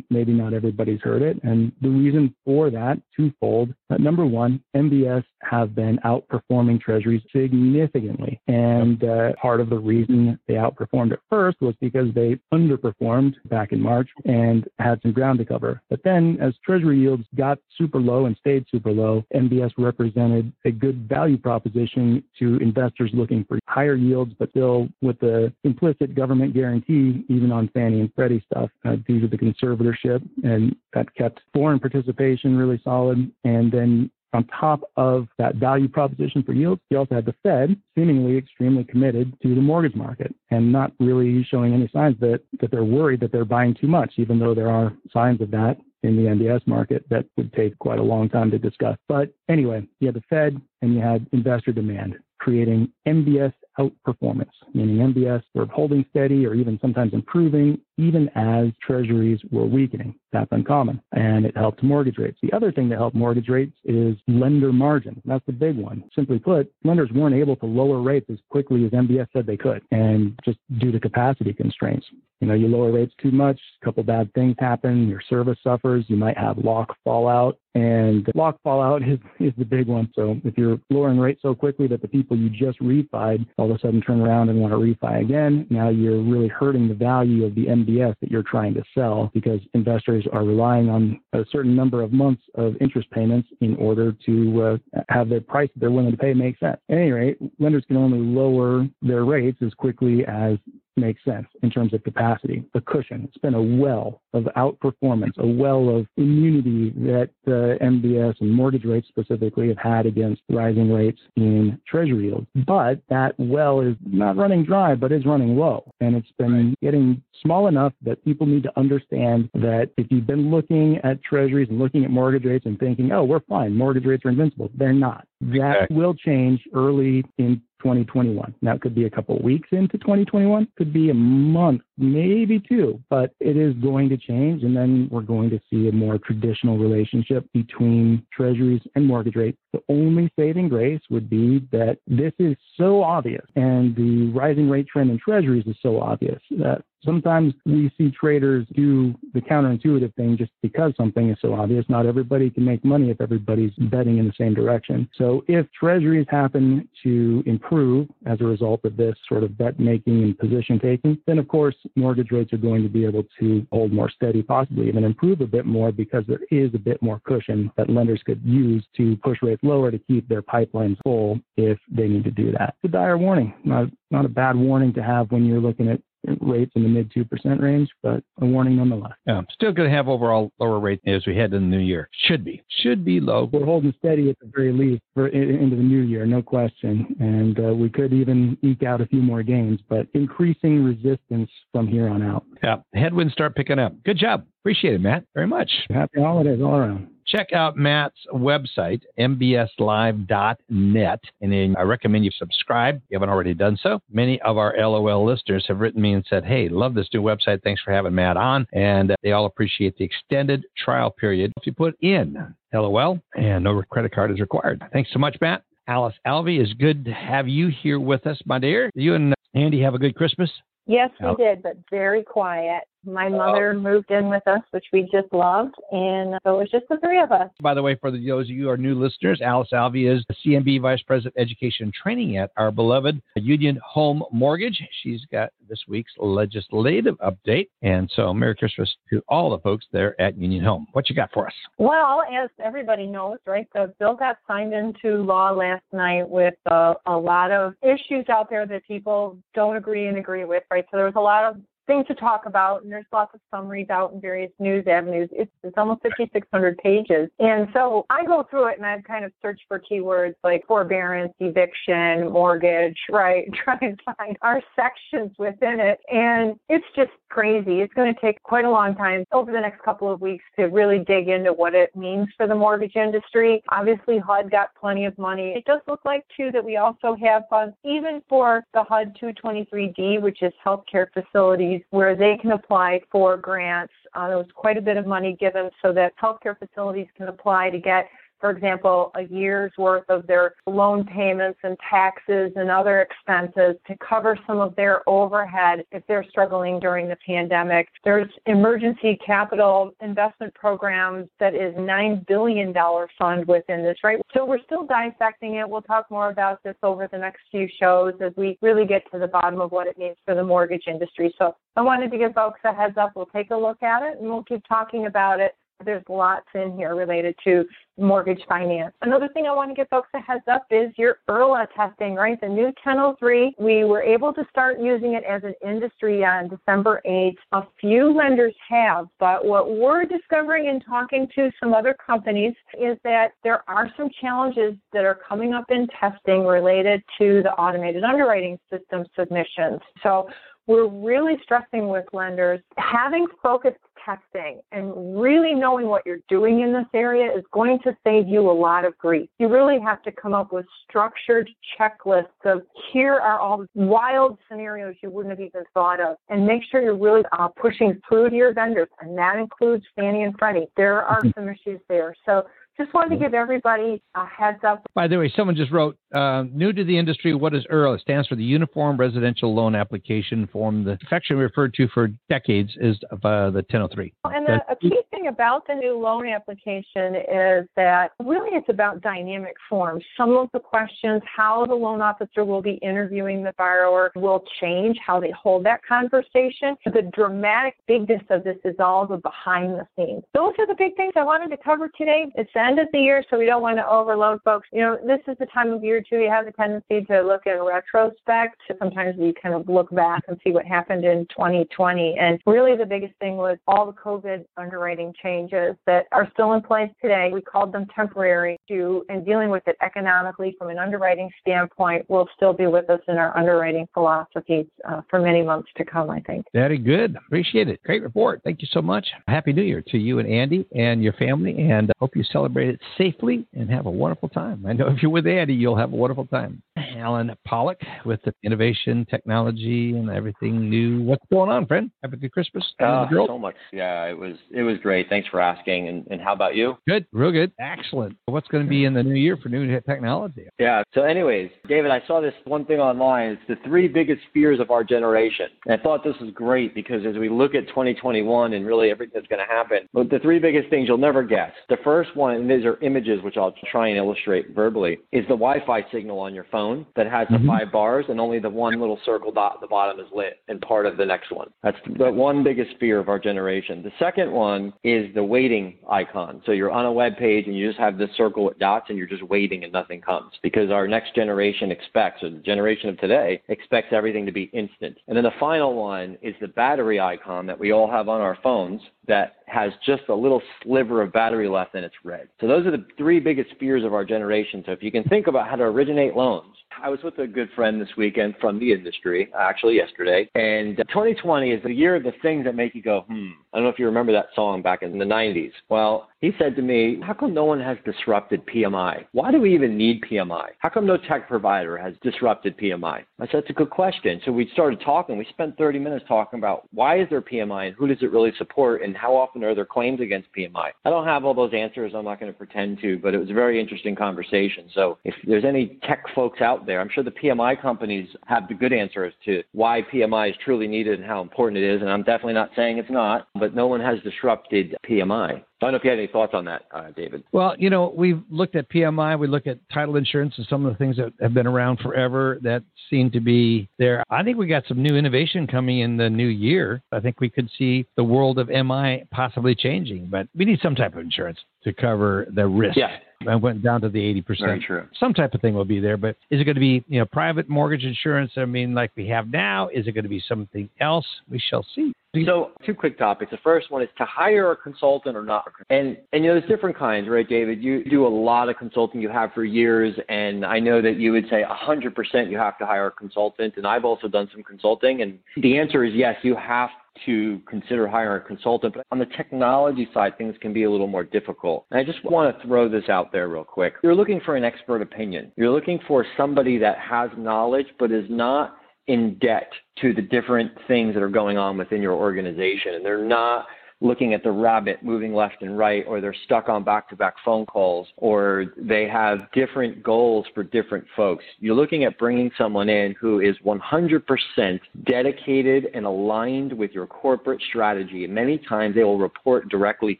maybe 0.09 0.33
not 0.33 0.53
everybody's 0.53 1.01
heard 1.01 1.21
it. 1.21 1.41
And 1.43 1.71
the 1.81 1.89
reason 1.89 2.33
for 2.45 2.69
that, 2.69 3.01
twofold. 3.15 3.73
Uh, 3.89 3.97
number 3.97 4.25
one, 4.25 4.63
MBS 4.75 5.23
have 5.41 5.75
been 5.75 5.99
outperforming 6.05 6.81
Treasuries 6.81 7.21
significantly. 7.35 8.39
And 8.47 9.03
uh, 9.03 9.33
part 9.41 9.61
of 9.61 9.69
the 9.69 9.77
reason 9.77 10.39
they 10.47 10.55
outperformed 10.55 11.13
at 11.13 11.19
first 11.29 11.57
was 11.61 11.75
because 11.81 12.13
they 12.13 12.39
underperformed 12.53 13.35
back 13.45 13.71
in 13.71 13.81
March 13.81 14.09
and 14.25 14.67
had 14.79 15.01
some 15.01 15.13
ground 15.13 15.39
to 15.39 15.45
cover. 15.45 15.81
But 15.89 16.03
then 16.03 16.37
as 16.41 16.53
Treasury 16.65 16.99
yields 16.99 17.25
got 17.35 17.59
super 17.77 17.99
low 17.99 18.25
and 18.25 18.35
stayed 18.37 18.65
super 18.69 18.91
low, 18.91 19.23
MBS 19.33 19.71
represented 19.87 20.51
a 20.65 20.71
good 20.71 21.07
value 21.07 21.37
proposition 21.37 22.23
to 22.39 22.57
investors 22.57 23.11
looking 23.13 23.43
for 23.45 23.59
higher 23.67 23.95
yields, 23.95 24.33
but 24.37 24.49
still 24.51 24.87
with 25.01 25.19
the 25.19 25.53
implicit 25.63 26.15
government 26.15 26.53
guarantee, 26.53 27.25
even 27.29 27.51
on 27.51 27.69
Fannie 27.73 28.01
and 28.01 28.11
Freddie 28.13 28.43
stuff, 28.51 28.69
uh, 28.85 28.95
due 29.07 29.19
to 29.19 29.27
the 29.27 29.37
conservatorship. 29.37 30.21
And 30.43 30.75
that 30.93 31.13
kept 31.15 31.39
foreign 31.53 31.79
participation 31.79 32.57
really 32.57 32.81
solid. 32.83 33.31
And 33.43 33.71
then 33.71 34.11
on 34.33 34.43
top 34.47 34.81
of 34.97 35.27
that 35.37 35.55
value 35.55 35.87
proposition 35.87 36.43
for 36.43 36.53
yields, 36.53 36.81
you 36.89 36.97
also 36.97 37.15
had 37.15 37.25
the 37.25 37.35
Fed 37.43 37.75
seemingly 37.95 38.37
extremely 38.37 38.83
committed 38.83 39.33
to 39.41 39.55
the 39.55 39.61
mortgage 39.61 39.95
market 39.95 40.35
and 40.51 40.71
not 40.71 40.91
really 40.99 41.43
showing 41.49 41.73
any 41.73 41.89
signs 41.93 42.19
that, 42.19 42.41
that 42.59 42.69
they're 42.71 42.83
worried 42.83 43.21
that 43.21 43.31
they're 43.31 43.45
buying 43.45 43.73
too 43.73 43.87
much, 43.87 44.13
even 44.17 44.37
though 44.37 44.53
there 44.53 44.69
are 44.69 44.93
signs 45.11 45.41
of 45.41 45.49
that 45.51 45.77
in 46.07 46.15
the 46.15 46.23
MBS 46.23 46.65
market 46.65 47.05
that 47.09 47.25
would 47.35 47.53
take 47.53 47.77
quite 47.79 47.99
a 47.99 48.03
long 48.03 48.29
time 48.29 48.49
to 48.51 48.59
discuss. 48.59 48.97
But 49.07 49.31
anyway, 49.49 49.87
you 49.99 50.07
had 50.07 50.15
the 50.15 50.23
Fed 50.29 50.59
and 50.81 50.93
you 50.93 51.01
had 51.01 51.27
investor 51.31 51.71
demand 51.71 52.15
creating 52.39 52.91
MBS 53.07 53.53
outperformance, 53.79 54.51
meaning 54.73 55.13
MBS 55.13 55.43
were 55.53 55.65
holding 55.65 56.05
steady 56.09 56.45
or 56.45 56.53
even 56.53 56.79
sometimes 56.81 57.13
improving, 57.13 57.79
even 57.97 58.29
as 58.35 58.67
treasuries 58.85 59.39
were 59.51 59.65
weakening. 59.65 60.15
That's 60.31 60.51
uncommon. 60.51 61.01
And 61.13 61.45
it 61.45 61.55
helped 61.55 61.81
mortgage 61.83 62.17
rates. 62.17 62.37
The 62.41 62.53
other 62.53 62.71
thing 62.71 62.89
that 62.89 62.97
helped 62.97 63.15
mortgage 63.15 63.49
rates 63.49 63.75
is 63.85 64.15
lender 64.27 64.71
margin. 64.71 65.21
That's 65.25 65.45
the 65.45 65.53
big 65.53 65.77
one. 65.77 66.03
Simply 66.15 66.39
put, 66.39 66.71
lenders 66.83 67.09
weren't 67.11 67.35
able 67.35 67.55
to 67.57 67.65
lower 67.65 68.01
rates 68.01 68.27
as 68.29 68.37
quickly 68.49 68.85
as 68.85 68.91
MBS 68.91 69.27
said 69.33 69.45
they 69.45 69.57
could, 69.57 69.81
and 69.91 70.37
just 70.45 70.59
due 70.77 70.91
to 70.91 70.99
capacity 70.99 71.53
constraints. 71.53 72.05
You 72.39 72.47
know, 72.47 72.53
you 72.53 72.67
lower 72.67 72.91
rates 72.91 73.13
too 73.19 73.31
much, 73.31 73.59
a 73.81 73.85
couple 73.85 74.03
bad 74.03 74.31
things 74.33 74.55
happen, 74.59 75.07
your 75.07 75.21
service 75.27 75.57
suffers, 75.63 76.05
you 76.07 76.15
might 76.15 76.37
have 76.37 76.59
lock 76.59 76.95
fallout, 77.03 77.57
and 77.73 78.27
lock 78.35 78.59
fallout 78.63 79.01
is, 79.07 79.17
is 79.39 79.53
the 79.57 79.65
big 79.65 79.87
one. 79.87 80.11
So 80.13 80.39
if 80.43 80.55
you're 80.55 80.79
lowering 80.91 81.19
rates 81.19 81.41
so 81.41 81.55
quickly 81.55 81.87
that 81.87 82.01
the 82.01 82.07
people 82.07 82.37
you 82.37 82.49
just 82.49 82.79
refied 82.79 83.45
all 83.57 83.71
of 83.71 83.77
a 83.77 83.79
sudden 83.79 84.01
turn 84.01 84.21
around 84.21 84.49
and 84.49 84.59
want 84.59 84.71
to 84.71 84.77
refi 84.77 85.21
again, 85.21 85.65
now 85.71 85.89
you're 85.89 86.21
really 86.21 86.47
hurting 86.47 86.87
the 86.87 86.93
value 86.93 87.43
of 87.45 87.55
the 87.55 87.65
MBS 87.65 87.86
that 87.87 88.29
you're 88.29 88.43
trying 88.43 88.73
to 88.73 88.83
sell 88.93 89.31
because 89.33 89.59
investors 89.73 90.25
are 90.31 90.43
relying 90.43 90.89
on 90.89 91.19
a 91.33 91.45
certain 91.51 91.75
number 91.75 92.01
of 92.01 92.11
months 92.11 92.41
of 92.55 92.75
interest 92.81 93.09
payments 93.11 93.47
in 93.61 93.75
order 93.77 94.11
to 94.25 94.79
uh, 94.95 95.01
have 95.09 95.29
the 95.29 95.41
price 95.41 95.69
that 95.73 95.79
they're 95.79 95.91
willing 95.91 96.11
to 96.11 96.17
pay 96.17 96.33
make 96.33 96.59
sense. 96.59 96.77
At 96.89 96.97
any 96.97 97.11
rate, 97.11 97.37
lenders 97.59 97.85
can 97.87 97.97
only 97.97 98.19
lower 98.19 98.87
their 99.01 99.25
rates 99.25 99.59
as 99.61 99.73
quickly 99.73 100.25
as 100.25 100.57
makes 100.97 101.23
sense 101.23 101.47
in 101.63 101.69
terms 101.69 101.93
of 101.93 102.03
capacity, 102.03 102.63
the 102.73 102.81
cushion. 102.81 103.23
It's 103.25 103.37
been 103.37 103.53
a 103.53 103.61
well 103.61 104.21
of 104.33 104.43
outperformance, 104.55 105.37
a 105.37 105.47
well 105.47 105.89
of 105.89 106.07
immunity 106.17 106.91
that 107.01 107.29
uh, 107.47 107.83
MBS 107.83 108.35
and 108.41 108.51
mortgage 108.51 108.85
rates 108.85 109.07
specifically 109.07 109.67
have 109.69 109.77
had 109.77 110.05
against 110.05 110.41
rising 110.49 110.91
rates 110.91 111.19
in 111.35 111.79
treasury 111.87 112.25
yields. 112.25 112.47
But 112.65 113.01
that 113.09 113.35
well 113.37 113.81
is 113.81 113.95
not 114.05 114.37
running 114.37 114.63
dry, 114.63 114.95
but 114.95 115.11
is 115.11 115.25
running 115.25 115.55
low. 115.57 115.91
And 116.01 116.15
it's 116.15 116.31
been 116.37 116.75
getting 116.81 117.21
small 117.41 117.67
enough 117.67 117.93
that 118.03 118.23
people 118.25 118.47
need 118.47 118.63
to 118.63 118.79
understand 118.79 119.49
that 119.53 119.91
if 119.97 120.07
you've 120.09 120.27
been 120.27 120.51
looking 120.51 120.97
at 121.03 121.23
treasuries 121.23 121.69
and 121.69 121.79
looking 121.79 122.03
at 122.03 122.11
mortgage 122.11 122.45
rates 122.45 122.65
and 122.65 122.79
thinking, 122.79 123.11
oh, 123.11 123.23
we're 123.23 123.39
fine, 123.41 123.75
mortgage 123.75 124.05
rates 124.05 124.25
are 124.25 124.29
invincible, 124.29 124.69
they're 124.75 124.93
not. 124.93 125.27
That 125.41 125.73
exactly. 125.73 125.97
will 125.97 126.13
change 126.15 126.61
early 126.73 127.23
in 127.37 127.61
2021. 127.79 128.55
Now, 128.61 128.75
it 128.75 128.81
could 128.81 128.95
be 128.95 129.05
a 129.05 129.09
couple 129.09 129.39
weeks 129.41 129.69
into 129.71 129.97
2021, 129.97 130.67
could 130.77 130.93
be 130.93 131.09
a 131.09 131.13
month, 131.13 131.81
maybe 131.97 132.59
two, 132.59 133.01
but 133.09 133.33
it 133.39 133.57
is 133.57 133.73
going 133.75 134.09
to 134.09 134.17
change. 134.17 134.63
And 134.63 134.75
then 134.75 135.07
we're 135.11 135.21
going 135.21 135.49
to 135.49 135.59
see 135.69 135.87
a 135.87 135.91
more 135.91 136.17
traditional 136.17 136.77
relationship 136.77 137.45
between 137.53 138.25
treasuries 138.31 138.81
and 138.95 139.05
mortgage 139.05 139.35
rates. 139.35 139.57
The 139.73 139.81
only 139.89 140.31
saving 140.37 140.69
grace 140.69 141.01
would 141.09 141.29
be 141.29 141.67
that 141.71 141.99
this 142.07 142.33
is 142.39 142.55
so 142.77 143.03
obvious 143.03 143.45
and 143.55 143.95
the 143.95 144.31
rising 144.37 144.69
rate 144.69 144.87
trend 144.87 145.09
in 145.09 145.19
treasuries 145.19 145.65
is 145.67 145.75
so 145.81 145.99
obvious 145.99 146.41
that 146.51 146.83
Sometimes 147.03 147.53
we 147.65 147.91
see 147.97 148.11
traders 148.11 148.65
do 148.73 149.15
the 149.33 149.39
counterintuitive 149.39 150.13
thing 150.15 150.35
just 150.35 150.51
because 150.61 150.93
something 150.97 151.29
is 151.29 151.37
so 151.41 151.53
obvious. 151.53 151.85
Not 151.87 152.05
everybody 152.05 152.49
can 152.49 152.65
make 152.65 152.83
money 152.83 153.11
if 153.11 153.21
everybody's 153.21 153.73
betting 153.75 154.17
in 154.17 154.25
the 154.25 154.33
same 154.37 154.53
direction. 154.53 155.07
So 155.15 155.43
if 155.47 155.71
treasuries 155.71 156.25
happen 156.29 156.89
to 157.03 157.43
improve 157.45 158.07
as 158.25 158.41
a 158.41 158.45
result 158.45 158.83
of 158.83 158.97
this 158.97 159.15
sort 159.29 159.43
of 159.43 159.57
bet 159.57 159.79
making 159.79 160.23
and 160.23 160.37
position 160.37 160.79
taking, 160.79 161.17
then 161.27 161.37
of 161.37 161.47
course 161.47 161.75
mortgage 161.95 162.31
rates 162.31 162.53
are 162.53 162.57
going 162.57 162.83
to 162.83 162.89
be 162.89 163.05
able 163.05 163.23
to 163.39 163.65
hold 163.71 163.91
more 163.91 164.09
steady, 164.09 164.41
possibly 164.41 164.87
even 164.87 165.03
improve 165.03 165.41
a 165.41 165.47
bit 165.47 165.65
more 165.65 165.91
because 165.91 166.23
there 166.27 166.41
is 166.51 166.73
a 166.73 166.79
bit 166.79 167.01
more 167.01 167.21
cushion 167.25 167.71
that 167.77 167.89
lenders 167.89 168.21
could 168.25 168.41
use 168.43 168.85
to 168.95 169.15
push 169.17 169.39
rates 169.41 169.63
lower 169.63 169.91
to 169.91 169.99
keep 169.99 170.27
their 170.27 170.41
pipelines 170.41 170.97
full 171.03 171.39
if 171.55 171.77
they 171.89 172.07
need 172.07 172.23
to 172.23 172.31
do 172.31 172.51
that. 172.51 172.75
It's 172.83 172.89
a 172.89 172.97
dire 172.97 173.17
warning, 173.17 173.53
not, 173.63 173.89
not 174.11 174.25
a 174.25 174.29
bad 174.29 174.55
warning 174.55 174.93
to 174.93 175.03
have 175.03 175.31
when 175.31 175.45
you're 175.45 175.59
looking 175.59 175.89
at 175.89 176.01
rates 176.41 176.71
in 176.75 176.83
the 176.83 176.89
mid 176.89 177.11
2% 177.11 177.61
range, 177.61 177.89
but 178.03 178.23
a 178.41 178.45
warning 178.45 178.77
nonetheless. 178.77 179.13
Yeah, 179.25 179.41
still 179.51 179.71
going 179.71 179.89
to 179.89 179.95
have 179.95 180.07
overall 180.07 180.51
lower 180.59 180.79
rates 180.79 181.01
as 181.07 181.25
we 181.25 181.35
head 181.35 181.53
into 181.53 181.59
the 181.59 181.65
new 181.65 181.79
year. 181.79 182.09
Should 182.27 182.43
be. 182.43 182.63
Should 182.81 183.03
be 183.03 183.19
low. 183.19 183.49
We're 183.51 183.65
holding 183.65 183.93
steady 183.99 184.29
at 184.29 184.37
the 184.39 184.51
very 184.53 184.71
least 184.71 185.01
for 185.13 185.27
into 185.27 185.75
the 185.75 185.81
new 185.81 186.01
year, 186.01 186.25
no 186.25 186.41
question. 186.41 187.15
And 187.19 187.59
uh, 187.59 187.73
we 187.73 187.89
could 187.89 188.13
even 188.13 188.57
eke 188.61 188.83
out 188.83 189.01
a 189.01 189.05
few 189.07 189.21
more 189.21 189.43
gains, 189.43 189.79
but 189.89 190.07
increasing 190.13 190.83
resistance 190.83 191.49
from 191.71 191.87
here 191.87 192.09
on 192.09 192.21
out. 192.21 192.45
Yeah, 192.63 192.77
headwinds 192.93 193.33
start 193.33 193.55
picking 193.55 193.79
up. 193.79 193.93
Good 194.03 194.17
job. 194.17 194.45
Appreciate 194.61 194.95
it, 194.95 195.01
Matt, 195.01 195.23
very 195.33 195.47
much. 195.47 195.71
Happy 195.89 196.21
holidays 196.21 196.61
all 196.61 196.75
around 196.75 197.07
check 197.27 197.53
out 197.53 197.77
Matt's 197.77 198.17
website, 198.33 199.01
mbslive.net. 199.19 201.19
And 201.41 201.77
I 201.77 201.81
recommend 201.81 202.25
you 202.25 202.31
subscribe 202.37 202.95
if 202.95 203.01
you 203.09 203.15
haven't 203.15 203.29
already 203.29 203.53
done 203.53 203.77
so. 203.81 203.99
Many 204.11 204.41
of 204.41 204.57
our 204.57 204.75
LOL 204.77 205.25
listeners 205.25 205.65
have 205.67 205.79
written 205.79 206.01
me 206.01 206.13
and 206.13 206.25
said, 206.29 206.45
Hey, 206.45 206.69
love 206.69 206.93
this 206.93 207.07
new 207.13 207.21
website. 207.21 207.61
Thanks 207.63 207.81
for 207.81 207.91
having 207.91 208.15
Matt 208.15 208.37
on. 208.37 208.67
And 208.73 209.15
they 209.23 209.31
all 209.31 209.45
appreciate 209.45 209.97
the 209.97 210.05
extended 210.05 210.65
trial 210.77 211.11
period 211.11 211.51
if 211.57 211.65
you 211.65 211.73
put 211.73 211.97
in 212.01 212.55
LOL 212.73 213.19
and 213.35 213.63
no 213.63 213.81
credit 213.89 214.13
card 214.13 214.31
is 214.31 214.39
required. 214.39 214.83
Thanks 214.93 215.09
so 215.13 215.19
much, 215.19 215.37
Matt. 215.41 215.63
Alice 215.89 216.15
Alvey, 216.25 216.61
is 216.61 216.73
good 216.73 217.05
to 217.05 217.13
have 217.13 217.47
you 217.47 217.69
here 217.69 217.99
with 217.99 218.27
us, 218.27 218.37
my 218.45 218.59
dear. 218.59 218.89
You 218.93 219.15
and 219.15 219.33
Andy 219.53 219.81
have 219.81 219.93
a 219.93 219.97
good 219.97 220.15
Christmas. 220.15 220.51
Yes, 220.85 221.09
we 221.21 221.33
did, 221.35 221.63
but 221.63 221.77
very 221.89 222.23
quiet. 222.23 222.83
My 223.05 223.29
mother 223.29 223.73
moved 223.73 224.11
in 224.11 224.29
with 224.29 224.47
us, 224.47 224.61
which 224.71 224.85
we 224.91 225.03
just 225.11 225.31
loved, 225.31 225.75
and 225.91 226.35
so 226.43 226.55
it 226.55 226.57
was 226.57 226.69
just 226.71 226.85
the 226.89 226.97
three 226.97 227.21
of 227.21 227.31
us. 227.31 227.49
By 227.61 227.73
the 227.73 227.81
way, 227.81 227.95
for 227.95 228.11
those 228.11 228.45
of 228.45 228.49
you 228.49 228.63
who 228.63 228.69
are 228.69 228.77
new 228.77 228.95
listeners, 228.95 229.41
Alice 229.41 229.69
Alvey 229.73 230.13
is 230.13 230.23
the 230.27 230.35
CMB 230.45 230.81
Vice 230.81 231.01
President 231.03 231.35
Education 231.37 231.85
and 231.85 231.93
Training 231.93 232.37
at 232.37 232.51
our 232.57 232.71
beloved 232.71 233.21
Union 233.35 233.79
Home 233.85 234.23
Mortgage. 234.31 234.81
She's 235.03 235.21
got 235.31 235.51
this 235.69 235.79
week's 235.87 236.11
legislative 236.17 237.15
update, 237.19 237.69
and 237.81 238.11
so 238.15 238.33
Merry 238.33 238.55
Christmas 238.55 238.93
to 239.09 239.21
all 239.29 239.49
the 239.51 239.59
folks 239.59 239.85
there 239.91 240.19
at 240.19 240.37
Union 240.37 240.63
Home. 240.63 240.87
What 240.93 241.09
you 241.09 241.15
got 241.15 241.31
for 241.31 241.47
us? 241.47 241.53
Well, 241.77 242.23
as 242.23 242.49
everybody 242.63 243.05
knows, 243.05 243.37
right, 243.45 243.67
the 243.73 243.93
bill 243.99 244.15
got 244.15 244.37
signed 244.47 244.73
into 244.73 245.23
law 245.23 245.51
last 245.51 245.83
night 245.93 246.27
with 246.27 246.55
uh, 246.69 246.95
a 247.05 247.17
lot 247.17 247.51
of 247.51 247.73
issues 247.81 248.25
out 248.29 248.49
there 248.49 248.65
that 248.65 248.85
people 248.87 249.37
don't 249.53 249.75
agree 249.75 250.07
and 250.07 250.17
agree 250.17 250.45
with, 250.45 250.63
right? 250.71 250.85
So 250.91 250.97
there 250.97 251.05
was 251.05 251.15
a 251.15 251.21
lot 251.21 251.43
of 251.45 251.57
thing 251.87 252.03
to 252.07 252.15
talk 252.15 252.45
about, 252.45 252.83
and 252.83 252.91
there's 252.91 253.05
lots 253.11 253.33
of 253.33 253.39
summaries 253.51 253.89
out 253.89 254.13
in 254.13 254.21
various 254.21 254.51
news 254.59 254.85
avenues. 254.87 255.29
It's, 255.31 255.51
it's 255.63 255.77
almost 255.77 256.03
5,600 256.03 256.77
pages. 256.77 257.29
And 257.39 257.67
so 257.73 258.05
I 258.09 258.25
go 258.25 258.45
through 258.49 258.67
it 258.67 258.77
and 258.77 258.85
I've 258.85 259.03
kind 259.03 259.25
of 259.25 259.31
search 259.41 259.59
for 259.67 259.79
keywords 259.79 260.35
like 260.43 260.65
forbearance, 260.67 261.33
eviction, 261.39 262.31
mortgage, 262.31 262.97
right? 263.09 263.47
Try 263.63 263.77
and 263.81 263.99
find 264.17 264.37
our 264.41 264.61
sections 264.75 265.31
within 265.39 265.79
it. 265.79 265.99
And 266.11 266.55
it's 266.69 266.85
just 266.95 267.11
crazy. 267.29 267.81
It's 267.81 267.93
going 267.93 268.13
to 268.13 268.21
take 268.21 268.41
quite 268.43 268.65
a 268.65 268.69
long 268.69 268.95
time 268.95 269.25
over 269.31 269.51
the 269.51 269.59
next 269.59 269.81
couple 269.83 270.11
of 270.11 270.21
weeks 270.21 270.43
to 270.57 270.65
really 270.65 270.99
dig 270.99 271.29
into 271.29 271.53
what 271.53 271.73
it 271.73 271.95
means 271.95 272.27
for 272.35 272.47
the 272.47 272.55
mortgage 272.55 272.95
industry. 272.95 273.61
Obviously, 273.69 274.17
HUD 274.19 274.51
got 274.51 274.69
plenty 274.79 275.05
of 275.05 275.17
money. 275.17 275.53
It 275.55 275.65
does 275.65 275.81
look 275.87 276.01
like, 276.05 276.25
too, 276.35 276.51
that 276.51 276.63
we 276.63 276.77
also 276.77 277.15
have 277.21 277.43
funds 277.49 277.75
even 277.83 278.21
for 278.27 278.63
the 278.73 278.83
HUD 278.83 279.17
223D, 279.21 280.21
which 280.21 280.41
is 280.41 280.53
healthcare 280.65 281.07
facilities, 281.13 281.76
where 281.89 282.15
they 282.15 282.37
can 282.37 282.51
apply 282.51 283.01
for 283.11 283.37
grants. 283.37 283.93
Uh, 284.13 284.27
there 284.27 284.37
was 284.37 284.47
quite 284.53 284.77
a 284.77 284.81
bit 284.81 284.97
of 284.97 285.05
money 285.05 285.35
given 285.39 285.69
so 285.81 285.93
that 285.93 286.13
healthcare 286.21 286.57
facilities 286.57 287.07
can 287.15 287.27
apply 287.27 287.69
to 287.69 287.79
get 287.79 288.07
for 288.39 288.51
example, 288.51 289.11
a 289.15 289.23
year's 289.23 289.71
worth 289.77 290.09
of 290.09 290.25
their 290.27 290.53
loan 290.65 291.05
payments 291.05 291.59
and 291.63 291.77
taxes 291.89 292.51
and 292.55 292.69
other 292.69 293.01
expenses 293.01 293.75
to 293.87 293.95
cover 293.97 294.37
some 294.45 294.59
of 294.59 294.75
their 294.75 295.07
overhead 295.07 295.85
if 295.91 296.03
they're 296.07 296.25
struggling 296.29 296.79
during 296.79 297.07
the 297.07 297.17
pandemic. 297.25 297.89
There's 298.03 298.31
emergency 298.45 299.17
capital 299.25 299.91
investment 300.01 300.53
programs 300.53 301.27
that 301.39 301.55
is 301.55 301.73
$9 301.75 302.27
billion 302.27 302.73
fund 303.17 303.47
within 303.47 303.83
this, 303.83 303.97
right? 304.03 304.19
So 304.33 304.45
we're 304.45 304.63
still 304.63 304.85
dissecting 304.85 305.55
it. 305.55 305.69
We'll 305.69 305.81
talk 305.81 306.09
more 306.11 306.29
about 306.29 306.63
this 306.63 306.75
over 306.83 307.07
the 307.11 307.17
next 307.17 307.41
few 307.51 307.67
shows 307.79 308.13
as 308.21 308.33
we 308.35 308.57
really 308.61 308.85
get 308.85 309.09
to 309.11 309.19
the 309.19 309.27
bottom 309.27 309.61
of 309.61 309.71
what 309.71 309.87
it 309.87 309.97
means 309.97 310.17
for 310.25 310.35
the 310.35 310.43
mortgage 310.43 310.83
industry. 310.87 311.33
So 311.37 311.55
I 311.75 311.81
wanted 311.81 312.11
to 312.11 312.17
give 312.17 312.33
folks 312.33 312.59
a 312.63 312.73
heads 312.73 312.97
up. 312.97 313.11
We'll 313.15 313.27
take 313.27 313.51
a 313.51 313.55
look 313.55 313.81
at 313.83 314.03
it 314.03 314.19
and 314.19 314.27
we'll 314.27 314.43
keep 314.43 314.63
talking 314.67 315.05
about 315.05 315.39
it 315.39 315.55
there's 315.85 316.03
lots 316.09 316.47
in 316.55 316.75
here 316.75 316.95
related 316.95 317.35
to 317.43 317.65
mortgage 317.97 318.41
finance. 318.47 318.93
Another 319.01 319.27
thing 319.29 319.45
I 319.47 319.55
want 319.55 319.71
to 319.71 319.75
give 319.75 319.87
folks 319.89 320.09
a 320.13 320.19
heads 320.19 320.43
up 320.51 320.65
is 320.69 320.91
your 320.97 321.17
URLA 321.27 321.67
testing, 321.75 322.15
right? 322.15 322.39
The 322.39 322.47
new 322.47 322.65
1003, 322.83 323.55
we 323.59 323.85
were 323.85 324.01
able 324.01 324.33
to 324.33 324.45
start 324.49 324.79
using 324.79 325.13
it 325.13 325.23
as 325.23 325.43
an 325.43 325.53
industry 325.67 326.23
on 326.23 326.47
December 326.47 327.01
8th. 327.05 327.37
A 327.53 327.63
few 327.79 328.13
lenders 328.13 328.53
have, 328.69 329.07
but 329.19 329.45
what 329.45 329.77
we're 329.77 330.05
discovering 330.05 330.67
in 330.67 330.79
talking 330.81 331.27
to 331.35 331.51
some 331.59 331.73
other 331.73 331.95
companies 332.05 332.53
is 332.79 332.97
that 333.03 333.29
there 333.43 333.63
are 333.67 333.91
some 333.97 334.09
challenges 334.21 334.75
that 334.93 335.05
are 335.05 335.19
coming 335.27 335.53
up 335.53 335.65
in 335.69 335.87
testing 335.99 336.45
related 336.45 337.01
to 337.17 337.41
the 337.43 337.51
automated 337.53 338.03
underwriting 338.03 338.59
system 338.69 339.05
submissions. 339.15 339.79
So 340.03 340.27
we're 340.67 340.87
really 340.87 341.35
stressing 341.43 341.87
with 341.87 342.05
lenders 342.13 342.59
having 342.77 343.25
focused 343.41 343.77
testing 344.07 344.61
and 344.71 345.19
really 345.19 345.53
knowing 345.53 345.87
what 345.87 346.05
you're 346.05 346.19
doing 346.29 346.61
in 346.61 346.71
this 346.71 346.85
area 346.93 347.29
is 347.35 347.43
going 347.51 347.79
to 347.83 347.95
save 348.03 348.27
you 348.27 348.49
a 348.49 348.51
lot 348.51 348.85
of 348.85 348.97
grief. 348.97 349.29
You 349.39 349.47
really 349.49 349.79
have 349.79 350.01
to 350.03 350.11
come 350.11 350.33
up 350.33 350.53
with 350.53 350.65
structured 350.87 351.49
checklists 351.77 352.25
of 352.45 352.61
here 352.93 353.15
are 353.15 353.39
all 353.39 353.57
the 353.59 353.67
wild 353.75 354.37
scenarios 354.49 354.95
you 355.01 355.09
wouldn't 355.09 355.37
have 355.37 355.45
even 355.45 355.63
thought 355.73 355.99
of 355.99 356.17
and 356.29 356.45
make 356.45 356.61
sure 356.71 356.81
you're 356.81 356.97
really 356.97 357.23
uh, 357.37 357.49
pushing 357.49 357.99
through 358.07 358.29
to 358.29 358.35
your 358.35 358.53
vendors 358.53 358.89
and 359.01 359.17
that 359.17 359.37
includes 359.37 359.83
Fannie 359.95 360.23
and 360.23 360.35
Freddie. 360.37 360.67
There 360.77 361.03
are 361.03 361.19
mm-hmm. 361.19 361.39
some 361.39 361.49
issues 361.49 361.81
there. 361.89 362.15
So 362.25 362.43
just 362.77 362.93
wanted 362.93 363.09
to 363.09 363.15
mm-hmm. 363.15 363.23
give 363.25 363.33
everybody 363.33 364.01
a 364.15 364.25
heads 364.25 364.59
up. 364.65 364.83
By 364.93 365.07
the 365.07 365.17
way, 365.17 365.31
someone 365.35 365.55
just 365.55 365.71
wrote, 365.71 365.97
uh, 366.13 366.43
new 366.53 366.71
to 366.71 366.83
the 366.83 366.97
industry, 366.97 367.33
what 367.33 367.53
is 367.53 367.65
IRL? 367.71 367.95
It 367.95 368.01
stands 368.01 368.27
for 368.27 368.35
the 368.35 368.43
Uniform 368.43 368.97
Residential 368.97 369.53
Loan 369.53 369.75
Application 369.75 370.47
Form. 370.47 370.83
The 370.83 370.97
section 371.09 371.37
referred 371.37 371.73
to 371.75 371.87
for 371.89 372.09
decades 372.29 372.71
is 372.79 372.97
uh, 373.11 373.49
the 373.49 373.63
1003. 373.69 374.13
And 374.25 374.45
the, 374.45 374.59
a 374.69 374.75
key 374.75 375.01
thing 375.11 375.27
about 375.27 375.67
the 375.67 375.75
new 375.75 375.97
loan 375.97 376.27
application 376.27 377.15
is 377.15 377.67
that 377.75 378.11
really 378.23 378.51
it's 378.51 378.69
about 378.69 379.01
dynamic 379.01 379.55
forms. 379.69 380.03
Some 380.15 380.35
of 380.37 380.49
the 380.53 380.59
questions, 380.59 381.21
how 381.35 381.65
the 381.65 381.75
loan 381.75 382.01
officer 382.01 382.45
will 382.45 382.61
be 382.61 382.75
interviewing 382.75 383.43
the 383.43 383.53
borrower 383.57 384.11
will 384.15 384.43
change 384.61 384.97
how 385.05 385.19
they 385.19 385.31
hold 385.31 385.65
that 385.65 385.81
conversation. 385.85 386.75
The 386.85 387.09
dramatic 387.13 387.75
bigness 387.87 388.21
of 388.29 388.43
this 388.43 388.57
is 388.63 388.75
all 388.79 389.05
the 389.05 389.17
behind 389.17 389.73
the 389.73 389.87
scenes. 389.95 390.23
Those 390.33 390.53
are 390.59 390.67
the 390.67 390.75
big 390.77 390.95
things 390.95 391.13
I 391.15 391.23
wanted 391.23 391.49
to 391.49 391.57
cover 391.57 391.89
today. 391.97 392.25
It's 392.35 392.49
the 392.53 392.61
end 392.61 392.79
of 392.79 392.87
the 392.93 392.99
year, 392.99 393.23
so 393.29 393.37
we 393.37 393.45
don't 393.45 393.61
want 393.61 393.77
to 393.77 393.87
overload 393.87 394.41
folks. 394.43 394.67
You 394.71 394.81
know, 394.81 394.97
this 395.05 395.19
is 395.27 395.37
the 395.39 395.47
time 395.47 395.71
of 395.71 395.83
year 395.83 395.96
too. 396.01 396.17
You 396.17 396.29
have 396.29 396.45
the 396.45 396.51
tendency 396.51 397.05
to 397.05 397.21
look 397.21 397.43
in 397.45 397.61
retrospect. 397.61 398.57
Sometimes 398.79 399.17
we 399.17 399.33
kind 399.41 399.55
of 399.55 399.67
look 399.67 399.89
back 399.91 400.23
and 400.27 400.37
see 400.43 400.51
what 400.51 400.65
happened 400.65 401.05
in 401.05 401.27
2020. 401.29 402.15
And 402.19 402.39
really, 402.45 402.75
the 402.75 402.85
biggest 402.85 403.13
thing 403.19 403.37
was 403.37 403.57
all 403.67 403.85
the 403.85 403.93
COVID 403.93 404.45
underwriting 404.57 405.13
changes 405.21 405.75
that 405.85 406.05
are 406.11 406.29
still 406.33 406.53
in 406.53 406.61
place 406.61 406.89
today. 407.01 407.31
We 407.33 407.41
called 407.41 407.71
them 407.71 407.85
temporary. 407.95 408.57
To 408.69 409.05
and 409.09 409.25
dealing 409.25 409.49
with 409.49 409.67
it 409.67 409.77
economically 409.81 410.55
from 410.57 410.69
an 410.69 410.77
underwriting 410.77 411.29
standpoint 411.41 412.09
will 412.09 412.27
still 412.35 412.53
be 412.53 412.67
with 412.67 412.89
us 412.89 412.99
in 413.07 413.17
our 413.17 413.35
underwriting 413.37 413.87
philosophies 413.93 414.65
uh, 414.87 415.01
for 415.09 415.19
many 415.19 415.43
months 415.43 415.69
to 415.77 415.85
come. 415.85 416.09
I 416.09 416.19
think. 416.21 416.45
Very 416.53 416.77
good. 416.77 417.15
Appreciate 417.15 417.69
it. 417.69 417.81
Great 417.83 418.03
report. 418.03 418.41
Thank 418.43 418.61
you 418.61 418.67
so 418.71 418.81
much. 418.81 419.07
Happy 419.27 419.53
New 419.53 419.63
Year 419.63 419.83
to 419.87 419.97
you 419.97 420.19
and 420.19 420.27
Andy 420.27 420.65
and 420.75 421.03
your 421.03 421.13
family, 421.13 421.69
and 421.69 421.91
hope 421.99 422.15
you 422.15 422.23
celebrate 422.23 422.69
it 422.69 422.79
safely 422.97 423.45
and 423.53 423.69
have 423.69 423.85
a 423.85 423.91
wonderful 423.91 424.29
time. 424.29 424.65
I 424.65 424.73
know 424.73 424.87
if 424.87 425.01
you're 425.01 425.11
with 425.11 425.27
Andy, 425.27 425.53
you'll 425.53 425.77
have 425.77 425.86
a 425.93 425.95
wonderful 425.95 426.25
time. 426.27 426.61
Allen 426.97 427.31
Pollack 427.45 427.79
with 428.05 428.21
the 428.23 428.33
innovation, 428.43 429.05
technology, 429.09 429.93
and 429.95 430.09
everything 430.09 430.69
new. 430.69 431.01
What's 431.01 431.23
going 431.31 431.49
on, 431.49 431.65
friend? 431.65 431.91
Have 432.03 432.13
a 432.13 432.17
good 432.17 432.31
Christmas. 432.31 432.63
Uh, 432.79 433.05
so 433.09 433.37
much. 433.37 433.55
Yeah, 433.71 434.05
it 434.05 434.17
was 434.17 434.35
it 434.51 434.63
was 434.63 434.77
great. 434.79 435.09
Thanks 435.09 435.27
for 435.29 435.39
asking. 435.39 435.87
And, 435.87 436.07
and 436.09 436.21
how 436.21 436.33
about 436.33 436.55
you? 436.55 436.77
Good, 436.87 437.05
real 437.11 437.31
good. 437.31 437.51
Excellent. 437.59 438.17
What's 438.25 438.47
going 438.47 438.63
to 438.63 438.69
be 438.69 438.85
in 438.85 438.93
the 438.93 439.03
new 439.03 439.15
year 439.15 439.37
for 439.37 439.49
new 439.49 439.79
technology? 439.81 440.47
Yeah. 440.59 440.83
So, 440.93 441.01
anyways, 441.03 441.51
David, 441.67 441.91
I 441.91 442.01
saw 442.07 442.21
this 442.21 442.33
one 442.45 442.65
thing 442.65 442.79
online. 442.79 443.31
It's 443.31 443.41
the 443.47 443.67
three 443.67 443.87
biggest 443.87 444.21
fears 444.33 444.59
of 444.59 444.71
our 444.71 444.83
generation. 444.83 445.47
And 445.65 445.79
I 445.79 445.83
thought 445.83 446.03
this 446.03 446.15
was 446.19 446.31
great 446.33 446.73
because 446.73 447.05
as 447.05 447.15
we 447.15 447.29
look 447.29 447.55
at 447.55 447.67
2021 447.69 448.53
and 448.53 448.65
really 448.65 448.89
everything 448.89 449.11
that's 449.13 449.27
going 449.27 449.45
to 449.45 449.53
happen, 449.53 449.87
but 449.93 450.09
the 450.09 450.19
three 450.19 450.39
biggest 450.39 450.69
things 450.69 450.87
you'll 450.87 450.97
never 450.97 451.23
guess. 451.23 451.51
The 451.69 451.77
first 451.83 452.15
one, 452.15 452.35
and 452.35 452.49
these 452.49 452.65
are 452.65 452.81
images 452.81 453.21
which 453.23 453.37
I'll 453.37 453.53
try 453.71 453.89
and 453.89 453.97
illustrate 453.97 454.55
verbally, 454.55 454.97
is 455.11 455.23
the 455.23 455.35
Wi-Fi 455.35 455.76
signal 455.91 456.19
on 456.19 456.33
your 456.33 456.45
phone 456.51 456.85
that 456.95 457.09
has 457.09 457.27
the 457.29 457.37
mm-hmm. 457.37 457.47
five 457.47 457.71
bars 457.71 458.05
and 458.09 458.19
only 458.19 458.39
the 458.39 458.49
one 458.49 458.79
little 458.79 458.99
circle 459.05 459.31
dot 459.31 459.55
at 459.55 459.61
the 459.61 459.67
bottom 459.67 459.99
is 459.99 460.07
lit 460.13 460.39
and 460.47 460.61
part 460.61 460.85
of 460.85 460.97
the 460.97 461.05
next 461.05 461.31
one. 461.31 461.49
That's 461.63 461.77
the 461.97 462.11
one 462.11 462.43
biggest 462.43 462.71
fear 462.79 462.99
of 462.99 463.09
our 463.09 463.19
generation. 463.19 463.83
The 463.83 463.91
second 463.99 464.31
one 464.31 464.73
is 464.83 465.13
the 465.15 465.23
waiting 465.23 465.77
icon. 465.89 466.41
So 466.45 466.51
you're 466.51 466.71
on 466.71 466.85
a 466.85 466.91
web 466.91 467.17
page 467.17 467.47
and 467.47 467.55
you 467.55 467.67
just 467.67 467.79
have 467.79 467.97
this 467.97 468.09
circle 468.15 468.45
with 468.45 468.59
dots 468.59 468.87
and 468.89 468.97
you're 468.97 469.07
just 469.07 469.23
waiting 469.23 469.63
and 469.63 469.73
nothing 469.73 470.01
comes 470.01 470.33
because 470.43 470.71
our 470.71 470.87
next 470.87 471.15
generation 471.15 471.71
expects, 471.71 472.23
or 472.23 472.29
the 472.29 472.37
generation 472.37 472.89
of 472.89 472.97
today 472.99 473.41
expects 473.47 473.89
everything 473.91 474.25
to 474.25 474.31
be 474.31 474.43
instant. 474.53 474.97
And 475.07 475.15
then 475.15 475.23
the 475.23 475.31
final 475.39 475.73
one 475.75 476.17
is 476.21 476.35
the 476.41 476.47
battery 476.47 476.99
icon 476.99 477.45
that 477.47 477.59
we 477.59 477.71
all 477.71 477.89
have 477.89 478.09
on 478.09 478.21
our 478.21 478.37
phones 478.43 478.81
that 479.07 479.37
has 479.47 479.71
just 479.85 480.03
a 480.09 480.15
little 480.15 480.41
sliver 480.61 481.01
of 481.01 481.13
battery 481.13 481.47
left 481.47 481.73
and 481.75 481.85
it's 481.85 481.95
red. 482.03 482.27
So 482.41 482.47
those 482.47 482.65
are 482.65 482.71
the 482.71 482.85
three 482.97 483.19
biggest 483.19 483.51
fears 483.59 483.85
of 483.85 483.93
our 483.93 484.03
generation. 484.03 484.63
So 484.65 484.73
if 484.73 484.83
you 484.83 484.91
can 484.91 485.03
think 485.05 485.27
about 485.27 485.47
how 485.47 485.55
to 485.55 485.66
originate 485.67 486.15
loans, 486.15 486.55
I 486.81 486.89
was 486.89 486.99
with 487.03 487.17
a 487.19 487.27
good 487.27 487.49
friend 487.55 487.81
this 487.81 487.89
weekend 487.97 488.35
from 488.39 488.59
the 488.59 488.71
industry, 488.71 489.29
actually 489.37 489.75
yesterday, 489.75 490.29
and 490.35 490.77
2020 490.77 491.51
is 491.51 491.63
the 491.63 491.73
year 491.73 491.95
of 491.95 492.03
the 492.03 492.13
things 492.21 492.45
that 492.45 492.55
make 492.55 492.75
you 492.75 492.81
go, 492.81 493.05
hmm. 493.07 493.29
I 493.53 493.57
don't 493.57 493.63
know 493.63 493.69
if 493.69 493.79
you 493.79 493.85
remember 493.87 494.11
that 494.11 494.27
song 494.35 494.61
back 494.61 494.83
in 494.83 494.99
the 494.99 495.05
90s. 495.05 495.51
Well, 495.69 496.09
he 496.19 496.31
said 496.37 496.55
to 496.55 496.61
me, 496.61 496.99
How 497.01 497.13
come 497.13 497.33
no 497.33 497.45
one 497.45 497.59
has 497.59 497.77
disrupted 497.85 498.45
PMI? 498.45 499.05
Why 499.13 499.31
do 499.31 499.39
we 499.39 499.53
even 499.55 499.77
need 499.77 500.03
PMI? 500.03 500.49
How 500.59 500.69
come 500.69 500.85
no 500.85 500.97
tech 500.97 501.27
provider 501.27 501.77
has 501.77 501.93
disrupted 502.03 502.57
PMI? 502.57 503.03
I 503.19 503.25
said, 503.25 503.29
That's 503.33 503.49
a 503.49 503.53
good 503.53 503.71
question. 503.71 504.21
So 504.25 504.31
we 504.31 504.47
started 504.53 504.79
talking. 504.81 505.17
We 505.17 505.25
spent 505.29 505.57
30 505.57 505.79
minutes 505.79 506.05
talking 506.07 506.37
about 506.37 506.67
why 506.71 506.99
is 506.99 507.07
there 507.09 507.21
PMI 507.21 507.67
and 507.67 507.75
who 507.75 507.87
does 507.87 507.97
it 508.01 508.11
really 508.11 508.31
support 508.37 508.83
and 508.83 508.95
how 508.95 509.15
often 509.15 509.43
are 509.43 509.55
there 509.55 509.65
claims 509.65 510.01
against 510.01 510.27
PMI? 510.37 510.69
I 510.85 510.89
don't 510.91 511.05
have 511.05 511.25
all 511.25 511.33
those 511.33 511.53
answers. 511.53 511.93
I'm 511.95 512.05
not 512.05 512.19
going 512.19 512.31
to 512.31 512.37
pretend 512.37 512.79
to, 512.81 512.99
but 512.99 513.15
it 513.15 513.17
was 513.17 513.31
a 513.31 513.33
very 513.33 513.59
interesting 513.59 513.95
conversation. 513.95 514.69
So 514.75 514.99
if 515.03 515.15
there's 515.25 515.45
any 515.45 515.79
tech 515.83 516.03
folks 516.13 516.41
out 516.41 516.66
there, 516.67 516.79
I'm 516.79 516.89
sure 516.93 517.03
the 517.03 517.11
PMI 517.11 517.59
companies 517.59 518.07
have 518.27 518.47
the 518.47 518.53
good 518.53 518.73
answer 518.73 519.05
as 519.05 519.13
to 519.25 519.41
why 519.53 519.81
PMI 519.91 520.29
is 520.29 520.35
truly 520.43 520.67
needed 520.67 520.99
and 520.99 521.07
how 521.07 521.21
important 521.21 521.63
it 521.63 521.75
is. 521.75 521.81
And 521.81 521.89
I'm 521.89 522.03
definitely 522.03 522.33
not 522.33 522.51
saying 522.55 522.77
it's 522.77 522.91
not, 522.91 523.27
but 523.39 523.55
no 523.55 523.65
one 523.65 523.79
has 523.79 523.99
disrupted 524.01 524.75
PMI. 524.87 525.41
I 525.59 525.65
don't 525.65 525.71
know 525.71 525.77
if 525.77 525.83
you 525.83 525.89
had 525.89 525.97
any 525.97 526.07
thoughts 526.07 526.35
on 526.35 526.45
that, 526.45 526.65
uh, 526.71 526.91
David. 526.95 527.23
Well, 527.31 527.55
you 527.57 527.71
know, 527.71 527.91
we've 527.95 528.21
looked 528.29 528.55
at 528.55 528.69
PMI, 528.69 529.17
we 529.17 529.25
look 529.25 529.47
at 529.47 529.57
title 529.73 529.95
insurance 529.95 530.35
and 530.37 530.45
some 530.47 530.63
of 530.65 530.71
the 530.71 530.77
things 530.77 530.97
that 530.97 531.13
have 531.19 531.33
been 531.33 531.47
around 531.47 531.79
forever 531.79 532.37
that 532.43 532.61
seem 532.91 533.09
to 533.11 533.19
be 533.19 533.67
there. 533.79 534.03
I 534.11 534.21
think 534.21 534.37
we 534.37 534.45
got 534.45 534.63
some 534.67 534.83
new 534.83 534.95
innovation 534.95 535.47
coming 535.47 535.79
in 535.79 535.97
the 535.97 536.11
new 536.11 536.27
year. 536.27 536.83
I 536.91 536.99
think 536.99 537.19
we 537.19 537.29
could 537.29 537.49
see 537.57 537.87
the 537.95 538.03
world 538.03 538.37
of 538.37 538.49
MI 538.49 539.05
possibly 539.09 539.55
changing, 539.55 540.07
but 540.07 540.27
we 540.35 540.45
need 540.45 540.59
some 540.61 540.75
type 540.75 540.93
of 540.93 540.99
insurance 540.99 541.39
to 541.63 541.73
cover 541.73 542.27
the 542.35 542.45
risk. 542.45 542.77
Yeah. 542.77 542.97
I 543.27 543.35
went 543.35 543.63
down 543.63 543.81
to 543.81 543.89
the 543.89 543.99
80%. 543.99 544.39
Very 544.39 544.59
true. 544.59 544.87
Some 544.99 545.13
type 545.13 545.33
of 545.33 545.41
thing 545.41 545.53
will 545.53 545.65
be 545.65 545.79
there, 545.79 545.97
but 545.97 546.15
is 546.29 546.39
it 546.39 546.43
going 546.43 546.55
to 546.55 546.61
be, 546.61 546.83
you 546.87 546.99
know, 546.99 547.05
private 547.05 547.49
mortgage 547.49 547.83
insurance? 547.83 548.31
I 548.37 548.45
mean, 548.45 548.73
like 548.73 548.91
we 548.95 549.07
have 549.07 549.27
now? 549.29 549.69
Is 549.69 549.87
it 549.87 549.93
going 549.93 550.03
to 550.03 550.09
be 550.09 550.23
something 550.27 550.69
else? 550.79 551.05
We 551.29 551.39
shall 551.49 551.65
see. 551.73 551.93
So, 552.25 552.51
two 552.65 552.73
quick 552.73 552.97
topics. 552.97 553.31
The 553.31 553.37
first 553.43 553.69
one 553.69 553.83
is 553.83 553.89
to 553.97 554.05
hire 554.05 554.51
a 554.51 554.55
consultant 554.55 555.15
or 555.15 555.23
not. 555.23 555.51
And 555.69 555.97
and 556.13 556.23
you 556.23 556.29
know, 556.31 556.39
there's 556.39 556.49
different 556.49 556.77
kinds, 556.77 557.07
right, 557.09 557.27
David? 557.27 557.63
You 557.63 557.83
do 557.83 558.07
a 558.07 558.09
lot 558.09 558.49
of 558.49 558.57
consulting. 558.57 559.01
You 559.01 559.09
have 559.09 559.33
for 559.33 559.43
years, 559.43 559.95
and 560.09 560.45
I 560.45 560.59
know 560.59 560.81
that 560.81 560.97
you 560.97 561.11
would 561.11 561.25
say 561.29 561.43
100% 561.43 562.31
you 562.31 562.37
have 562.37 562.57
to 562.57 562.65
hire 562.65 562.87
a 562.87 562.91
consultant. 562.91 563.53
And 563.57 563.67
I've 563.67 563.85
also 563.85 564.07
done 564.07 564.29
some 564.33 564.41
consulting, 564.41 565.01
and 565.01 565.19
the 565.41 565.59
answer 565.59 565.83
is 565.83 565.93
yes, 565.93 566.15
you 566.23 566.35
have 566.35 566.69
to 567.05 567.39
consider 567.49 567.87
hiring 567.87 568.21
a 568.21 568.25
consultant. 568.25 568.75
But 568.75 568.85
on 568.91 568.99
the 568.99 569.05
technology 569.05 569.87
side, 569.93 570.17
things 570.17 570.35
can 570.41 570.53
be 570.53 570.63
a 570.63 570.71
little 570.71 570.87
more 570.87 571.03
difficult. 571.03 571.65
And 571.71 571.79
I 571.79 571.83
just 571.83 572.03
want 572.03 572.37
to 572.37 572.47
throw 572.47 572.69
this 572.69 572.89
out 572.89 573.11
there 573.11 573.27
real 573.27 573.43
quick. 573.43 573.75
You're 573.83 573.95
looking 573.95 574.21
for 574.21 574.35
an 574.35 574.43
expert 574.43 574.81
opinion. 574.81 575.31
You're 575.35 575.51
looking 575.51 575.79
for 575.87 576.05
somebody 576.15 576.57
that 576.59 576.77
has 576.79 577.09
knowledge 577.17 577.67
but 577.79 577.91
is 577.91 578.05
not 578.09 578.57
in 578.87 579.17
debt 579.19 579.51
to 579.81 579.93
the 579.93 580.01
different 580.01 580.51
things 580.67 580.93
that 580.93 581.03
are 581.03 581.09
going 581.09 581.37
on 581.37 581.57
within 581.57 581.81
your 581.81 581.93
organization. 581.93 582.75
And 582.75 582.85
they're 582.85 583.03
not 583.03 583.47
looking 583.81 584.13
at 584.13 584.23
the 584.23 584.31
rabbit 584.31 584.83
moving 584.83 585.13
left 585.13 585.41
and 585.41 585.57
right, 585.57 585.85
or 585.87 586.01
they're 586.01 586.15
stuck 586.25 586.49
on 586.49 586.63
back 586.63 586.89
to 586.89 586.95
back 586.95 587.15
phone 587.23 587.45
calls, 587.45 587.87
or 587.97 588.45
they 588.57 588.87
have 588.87 589.31
different 589.33 589.83
goals 589.83 590.25
for 590.33 590.43
different 590.43 590.85
folks. 590.95 591.23
You're 591.39 591.55
looking 591.55 591.83
at 591.83 591.97
bringing 591.97 592.31
someone 592.37 592.69
in 592.69 592.95
who 592.99 593.19
is 593.19 593.35
100% 593.45 594.59
dedicated 594.85 595.67
and 595.73 595.85
aligned 595.85 596.53
with 596.53 596.71
your 596.71 596.87
corporate 596.87 597.41
strategy. 597.49 598.05
And 598.05 598.13
many 598.13 598.37
times 598.37 598.75
they 598.75 598.83
will 598.83 598.97
report 598.97 599.49
directly 599.49 599.99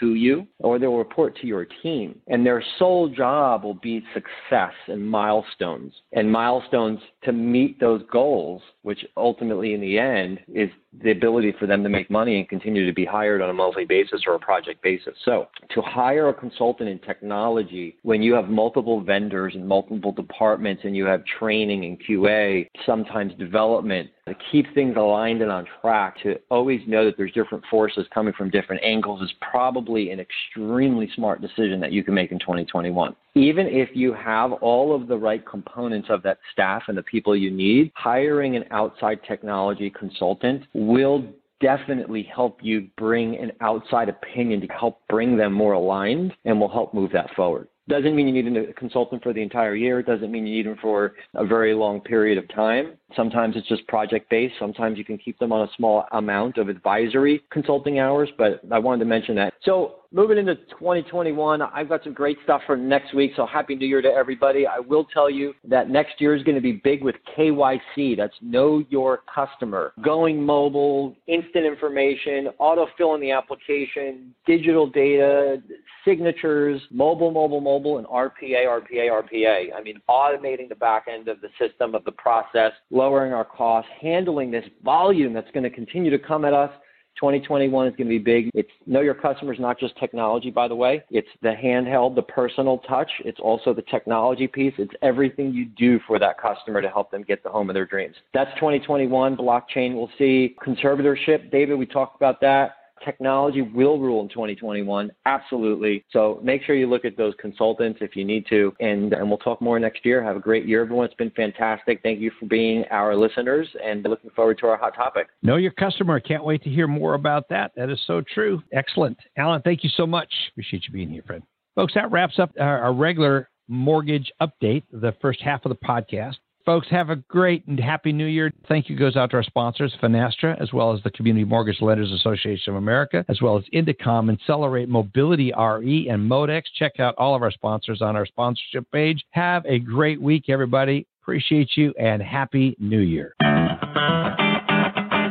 to 0.00 0.14
you 0.14 0.46
or 0.60 0.78
they 0.78 0.86
will 0.86 0.98
report 0.98 1.36
to 1.40 1.46
your 1.46 1.66
team. 1.82 2.20
And 2.28 2.44
their 2.44 2.62
sole 2.78 3.08
job 3.08 3.64
will 3.64 3.74
be 3.74 4.02
success 4.14 4.72
and 4.88 5.08
milestones, 5.08 5.92
and 6.12 6.30
milestones 6.30 7.00
to 7.24 7.32
meet 7.32 7.80
those 7.80 8.02
goals, 8.10 8.62
which 8.82 9.04
ultimately 9.16 9.74
in 9.74 9.80
the 9.80 9.98
end 9.98 10.40
is 10.48 10.70
the 11.02 11.10
ability 11.10 11.54
for 11.58 11.66
them 11.66 11.82
to 11.82 11.88
make 11.88 12.10
money 12.10 12.38
and 12.38 12.48
continue 12.48 12.86
to 12.86 12.92
be 12.92 13.04
hired 13.04 13.42
on 13.42 13.50
a 13.50 13.52
monthly 13.52 13.84
basis 13.84 14.22
or 14.26 14.34
a 14.34 14.38
project 14.38 14.82
basis. 14.82 15.14
So, 15.24 15.48
to 15.74 15.82
hire 15.82 16.28
a 16.28 16.34
consultant 16.34 16.88
in 16.88 16.98
technology 17.00 17.96
when 18.02 18.22
you 18.22 18.34
have 18.34 18.48
multiple 18.48 19.00
vendors 19.00 19.54
and 19.54 19.66
multiple 19.66 20.12
departments 20.12 20.82
and 20.84 20.96
you 20.96 21.04
have 21.04 21.22
training 21.38 21.84
and 21.84 22.00
QA, 22.02 22.68
sometimes 22.84 23.32
development, 23.34 24.10
to 24.26 24.34
keep 24.50 24.66
things 24.74 24.96
aligned 24.96 25.42
and 25.42 25.50
on 25.50 25.66
track, 25.80 26.20
to 26.22 26.36
always 26.50 26.80
know 26.86 27.04
that 27.04 27.16
there's 27.16 27.32
different 27.32 27.64
forces 27.70 28.06
coming 28.12 28.32
from 28.32 28.50
different 28.50 28.82
angles 28.82 29.22
is 29.22 29.32
probably 29.50 30.10
an 30.10 30.20
extremely 30.20 31.08
smart 31.14 31.40
decision 31.40 31.80
that 31.80 31.92
you 31.92 32.02
can 32.02 32.14
make 32.14 32.32
in 32.32 32.38
2021. 32.38 33.14
Even 33.36 33.66
if 33.66 33.90
you 33.92 34.14
have 34.14 34.52
all 34.54 34.94
of 34.94 35.08
the 35.08 35.16
right 35.16 35.44
components 35.46 36.08
of 36.08 36.22
that 36.22 36.38
staff 36.54 36.84
and 36.88 36.96
the 36.96 37.02
people 37.02 37.36
you 37.36 37.50
need, 37.50 37.92
hiring 37.94 38.56
an 38.56 38.64
outside 38.70 39.20
technology 39.28 39.90
consultant 39.90 40.64
will 40.72 41.22
definitely 41.60 42.22
help 42.34 42.60
you 42.62 42.88
bring 42.96 43.36
an 43.36 43.52
outside 43.60 44.08
opinion 44.08 44.62
to 44.62 44.66
help 44.68 45.02
bring 45.10 45.36
them 45.36 45.52
more 45.52 45.74
aligned 45.74 46.32
and 46.46 46.58
will 46.58 46.70
help 46.70 46.94
move 46.94 47.12
that 47.12 47.28
forward. 47.34 47.68
Doesn't 47.88 48.16
mean 48.16 48.26
you 48.26 48.42
need 48.42 48.56
a 48.56 48.72
consultant 48.72 49.22
for 49.22 49.32
the 49.32 49.42
entire 49.42 49.76
year. 49.76 50.02
Doesn't 50.02 50.32
mean 50.32 50.44
you 50.44 50.56
need 50.56 50.66
them 50.66 50.78
for 50.82 51.12
a 51.34 51.46
very 51.46 51.72
long 51.72 52.00
period 52.00 52.36
of 52.36 52.48
time. 52.52 52.94
Sometimes 53.14 53.54
it's 53.54 53.68
just 53.68 53.86
project 53.86 54.28
based. 54.28 54.54
Sometimes 54.58 54.98
you 54.98 55.04
can 55.04 55.18
keep 55.18 55.38
them 55.38 55.52
on 55.52 55.68
a 55.68 55.70
small 55.76 56.04
amount 56.12 56.58
of 56.58 56.68
advisory 56.68 57.42
consulting 57.50 58.00
hours, 58.00 58.28
but 58.38 58.60
I 58.72 58.80
wanted 58.80 59.00
to 59.00 59.04
mention 59.04 59.36
that. 59.36 59.54
So 59.62 59.96
moving 60.16 60.38
into 60.38 60.54
2021, 60.54 61.60
I've 61.60 61.90
got 61.90 62.02
some 62.02 62.14
great 62.14 62.38
stuff 62.42 62.62
for 62.64 62.74
next 62.74 63.14
week. 63.14 63.32
So 63.36 63.44
happy 63.44 63.74
New 63.74 63.86
Year 63.86 64.00
to 64.00 64.08
everybody. 64.08 64.66
I 64.66 64.80
will 64.80 65.04
tell 65.04 65.28
you 65.28 65.52
that 65.68 65.90
next 65.90 66.22
year 66.22 66.34
is 66.34 66.42
going 66.42 66.54
to 66.54 66.60
be 66.62 66.72
big 66.72 67.04
with 67.04 67.16
KYC. 67.36 68.16
That's 68.16 68.34
know 68.40 68.82
your 68.88 69.20
customer. 69.32 69.92
Going 70.02 70.42
mobile, 70.42 71.14
instant 71.26 71.66
information, 71.66 72.48
auto 72.58 72.86
fill 72.96 73.14
in 73.14 73.20
the 73.20 73.30
application, 73.30 74.34
digital 74.46 74.88
data, 74.88 75.62
signatures, 76.02 76.80
mobile, 76.90 77.30
mobile, 77.30 77.60
mobile, 77.60 77.98
and 77.98 78.06
RPA, 78.06 78.64
RPA, 78.64 79.22
RPA. 79.22 79.66
I 79.76 79.82
mean, 79.82 80.00
automating 80.08 80.70
the 80.70 80.76
back 80.76 81.08
end 81.12 81.28
of 81.28 81.42
the 81.42 81.48
system, 81.60 81.94
of 81.94 82.04
the 82.04 82.12
process, 82.12 82.72
lowering 82.90 83.34
our 83.34 83.44
costs, 83.44 83.90
handling 84.00 84.50
this 84.50 84.64
volume 84.82 85.34
that's 85.34 85.50
going 85.50 85.64
to 85.64 85.70
continue 85.70 86.10
to 86.10 86.18
come 86.18 86.46
at 86.46 86.54
us. 86.54 86.70
2021 87.16 87.86
is 87.86 87.96
going 87.96 88.06
to 88.06 88.08
be 88.08 88.18
big. 88.18 88.50
It's 88.54 88.70
know 88.86 89.00
your 89.00 89.14
customers, 89.14 89.58
not 89.58 89.78
just 89.78 89.96
technology, 89.98 90.50
by 90.50 90.68
the 90.68 90.74
way. 90.74 91.02
It's 91.10 91.28
the 91.42 91.54
handheld, 91.54 92.14
the 92.14 92.22
personal 92.22 92.78
touch. 92.78 93.10
It's 93.24 93.40
also 93.40 93.72
the 93.72 93.82
technology 93.82 94.46
piece. 94.46 94.74
It's 94.78 94.94
everything 95.02 95.52
you 95.52 95.66
do 95.66 96.00
for 96.06 96.18
that 96.18 96.40
customer 96.40 96.82
to 96.82 96.88
help 96.88 97.10
them 97.10 97.22
get 97.22 97.42
the 97.42 97.50
home 97.50 97.70
of 97.70 97.74
their 97.74 97.86
dreams. 97.86 98.14
That's 98.34 98.52
2021. 98.56 99.36
Blockchain, 99.36 99.94
we'll 99.94 100.10
see. 100.18 100.56
Conservatorship, 100.64 101.50
David, 101.50 101.78
we 101.78 101.86
talked 101.86 102.16
about 102.16 102.40
that 102.40 102.76
technology 103.04 103.62
will 103.62 103.98
rule 103.98 104.22
in 104.22 104.28
2021. 104.28 105.10
Absolutely. 105.26 106.04
So 106.10 106.40
make 106.42 106.62
sure 106.62 106.74
you 106.74 106.88
look 106.88 107.04
at 107.04 107.16
those 107.16 107.34
consultants 107.40 107.98
if 108.00 108.16
you 108.16 108.24
need 108.24 108.46
to. 108.48 108.74
And, 108.80 109.12
and 109.12 109.28
we'll 109.28 109.38
talk 109.38 109.60
more 109.60 109.78
next 109.78 110.04
year. 110.04 110.22
Have 110.22 110.36
a 110.36 110.40
great 110.40 110.66
year, 110.66 110.82
everyone. 110.82 111.06
It's 111.06 111.14
been 111.14 111.30
fantastic. 111.30 112.00
Thank 112.02 112.20
you 112.20 112.30
for 112.38 112.46
being 112.46 112.84
our 112.90 113.16
listeners 113.16 113.68
and 113.82 114.02
looking 114.02 114.30
forward 114.30 114.58
to 114.58 114.66
our 114.66 114.76
hot 114.76 114.94
topic. 114.94 115.28
Know 115.42 115.56
your 115.56 115.72
customer. 115.72 116.20
Can't 116.20 116.44
wait 116.44 116.62
to 116.64 116.70
hear 116.70 116.86
more 116.86 117.14
about 117.14 117.48
that. 117.50 117.72
That 117.76 117.90
is 117.90 118.00
so 118.06 118.22
true. 118.34 118.62
Excellent. 118.72 119.18
Allen, 119.36 119.62
thank 119.62 119.84
you 119.84 119.90
so 119.96 120.06
much. 120.06 120.32
Appreciate 120.52 120.84
you 120.86 120.92
being 120.92 121.08
here, 121.08 121.22
friend. 121.26 121.42
Folks, 121.74 121.94
that 121.94 122.10
wraps 122.10 122.38
up 122.38 122.52
our, 122.58 122.80
our 122.80 122.94
regular 122.94 123.50
mortgage 123.68 124.30
update, 124.40 124.84
the 124.92 125.12
first 125.20 125.40
half 125.42 125.64
of 125.64 125.70
the 125.70 125.86
podcast. 125.86 126.36
Folks, 126.66 126.88
have 126.90 127.10
a 127.10 127.16
great 127.16 127.64
and 127.68 127.78
happy 127.78 128.12
new 128.12 128.26
year. 128.26 128.50
Thank 128.68 128.90
you 128.90 128.96
goes 128.96 129.14
out 129.14 129.30
to 129.30 129.36
our 129.36 129.44
sponsors, 129.44 129.94
Finastra, 130.02 130.60
as 130.60 130.72
well 130.72 130.92
as 130.92 131.00
the 131.04 131.10
Community 131.10 131.44
Mortgage 131.44 131.80
Lenders 131.80 132.10
Association 132.10 132.72
of 132.72 132.76
America, 132.76 133.24
as 133.28 133.40
well 133.40 133.56
as 133.56 133.62
Indecomm, 133.72 134.32
Accelerate 134.32 134.88
Mobility 134.88 135.52
RE, 135.56 136.08
and 136.08 136.28
Modex. 136.28 136.62
Check 136.76 136.98
out 136.98 137.14
all 137.18 137.36
of 137.36 137.42
our 137.42 137.52
sponsors 137.52 138.02
on 138.02 138.16
our 138.16 138.26
sponsorship 138.26 138.90
page. 138.90 139.24
Have 139.30 139.64
a 139.64 139.78
great 139.78 140.20
week, 140.20 140.48
everybody. 140.48 141.06
Appreciate 141.22 141.70
you 141.76 141.94
and 142.00 142.20
happy 142.20 142.74
new 142.80 142.98
year. 142.98 143.34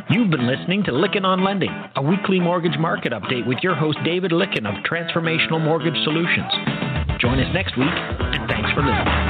You've 0.08 0.30
been 0.30 0.46
listening 0.46 0.84
to 0.84 0.92
Lykken 0.92 1.24
on 1.24 1.44
Lending, 1.44 1.70
a 1.96 2.02
weekly 2.02 2.40
mortgage 2.40 2.78
market 2.78 3.12
update 3.12 3.46
with 3.46 3.58
your 3.62 3.74
host, 3.74 3.98
David 4.06 4.30
Lykken 4.30 4.66
of 4.66 4.82
Transformational 4.84 5.62
Mortgage 5.62 6.02
Solutions. 6.04 6.50
Join 7.20 7.38
us 7.40 7.52
next 7.52 7.76
week, 7.76 7.88
and 7.88 8.48
thanks 8.48 8.70
for 8.72 8.80
listening. 8.80 9.25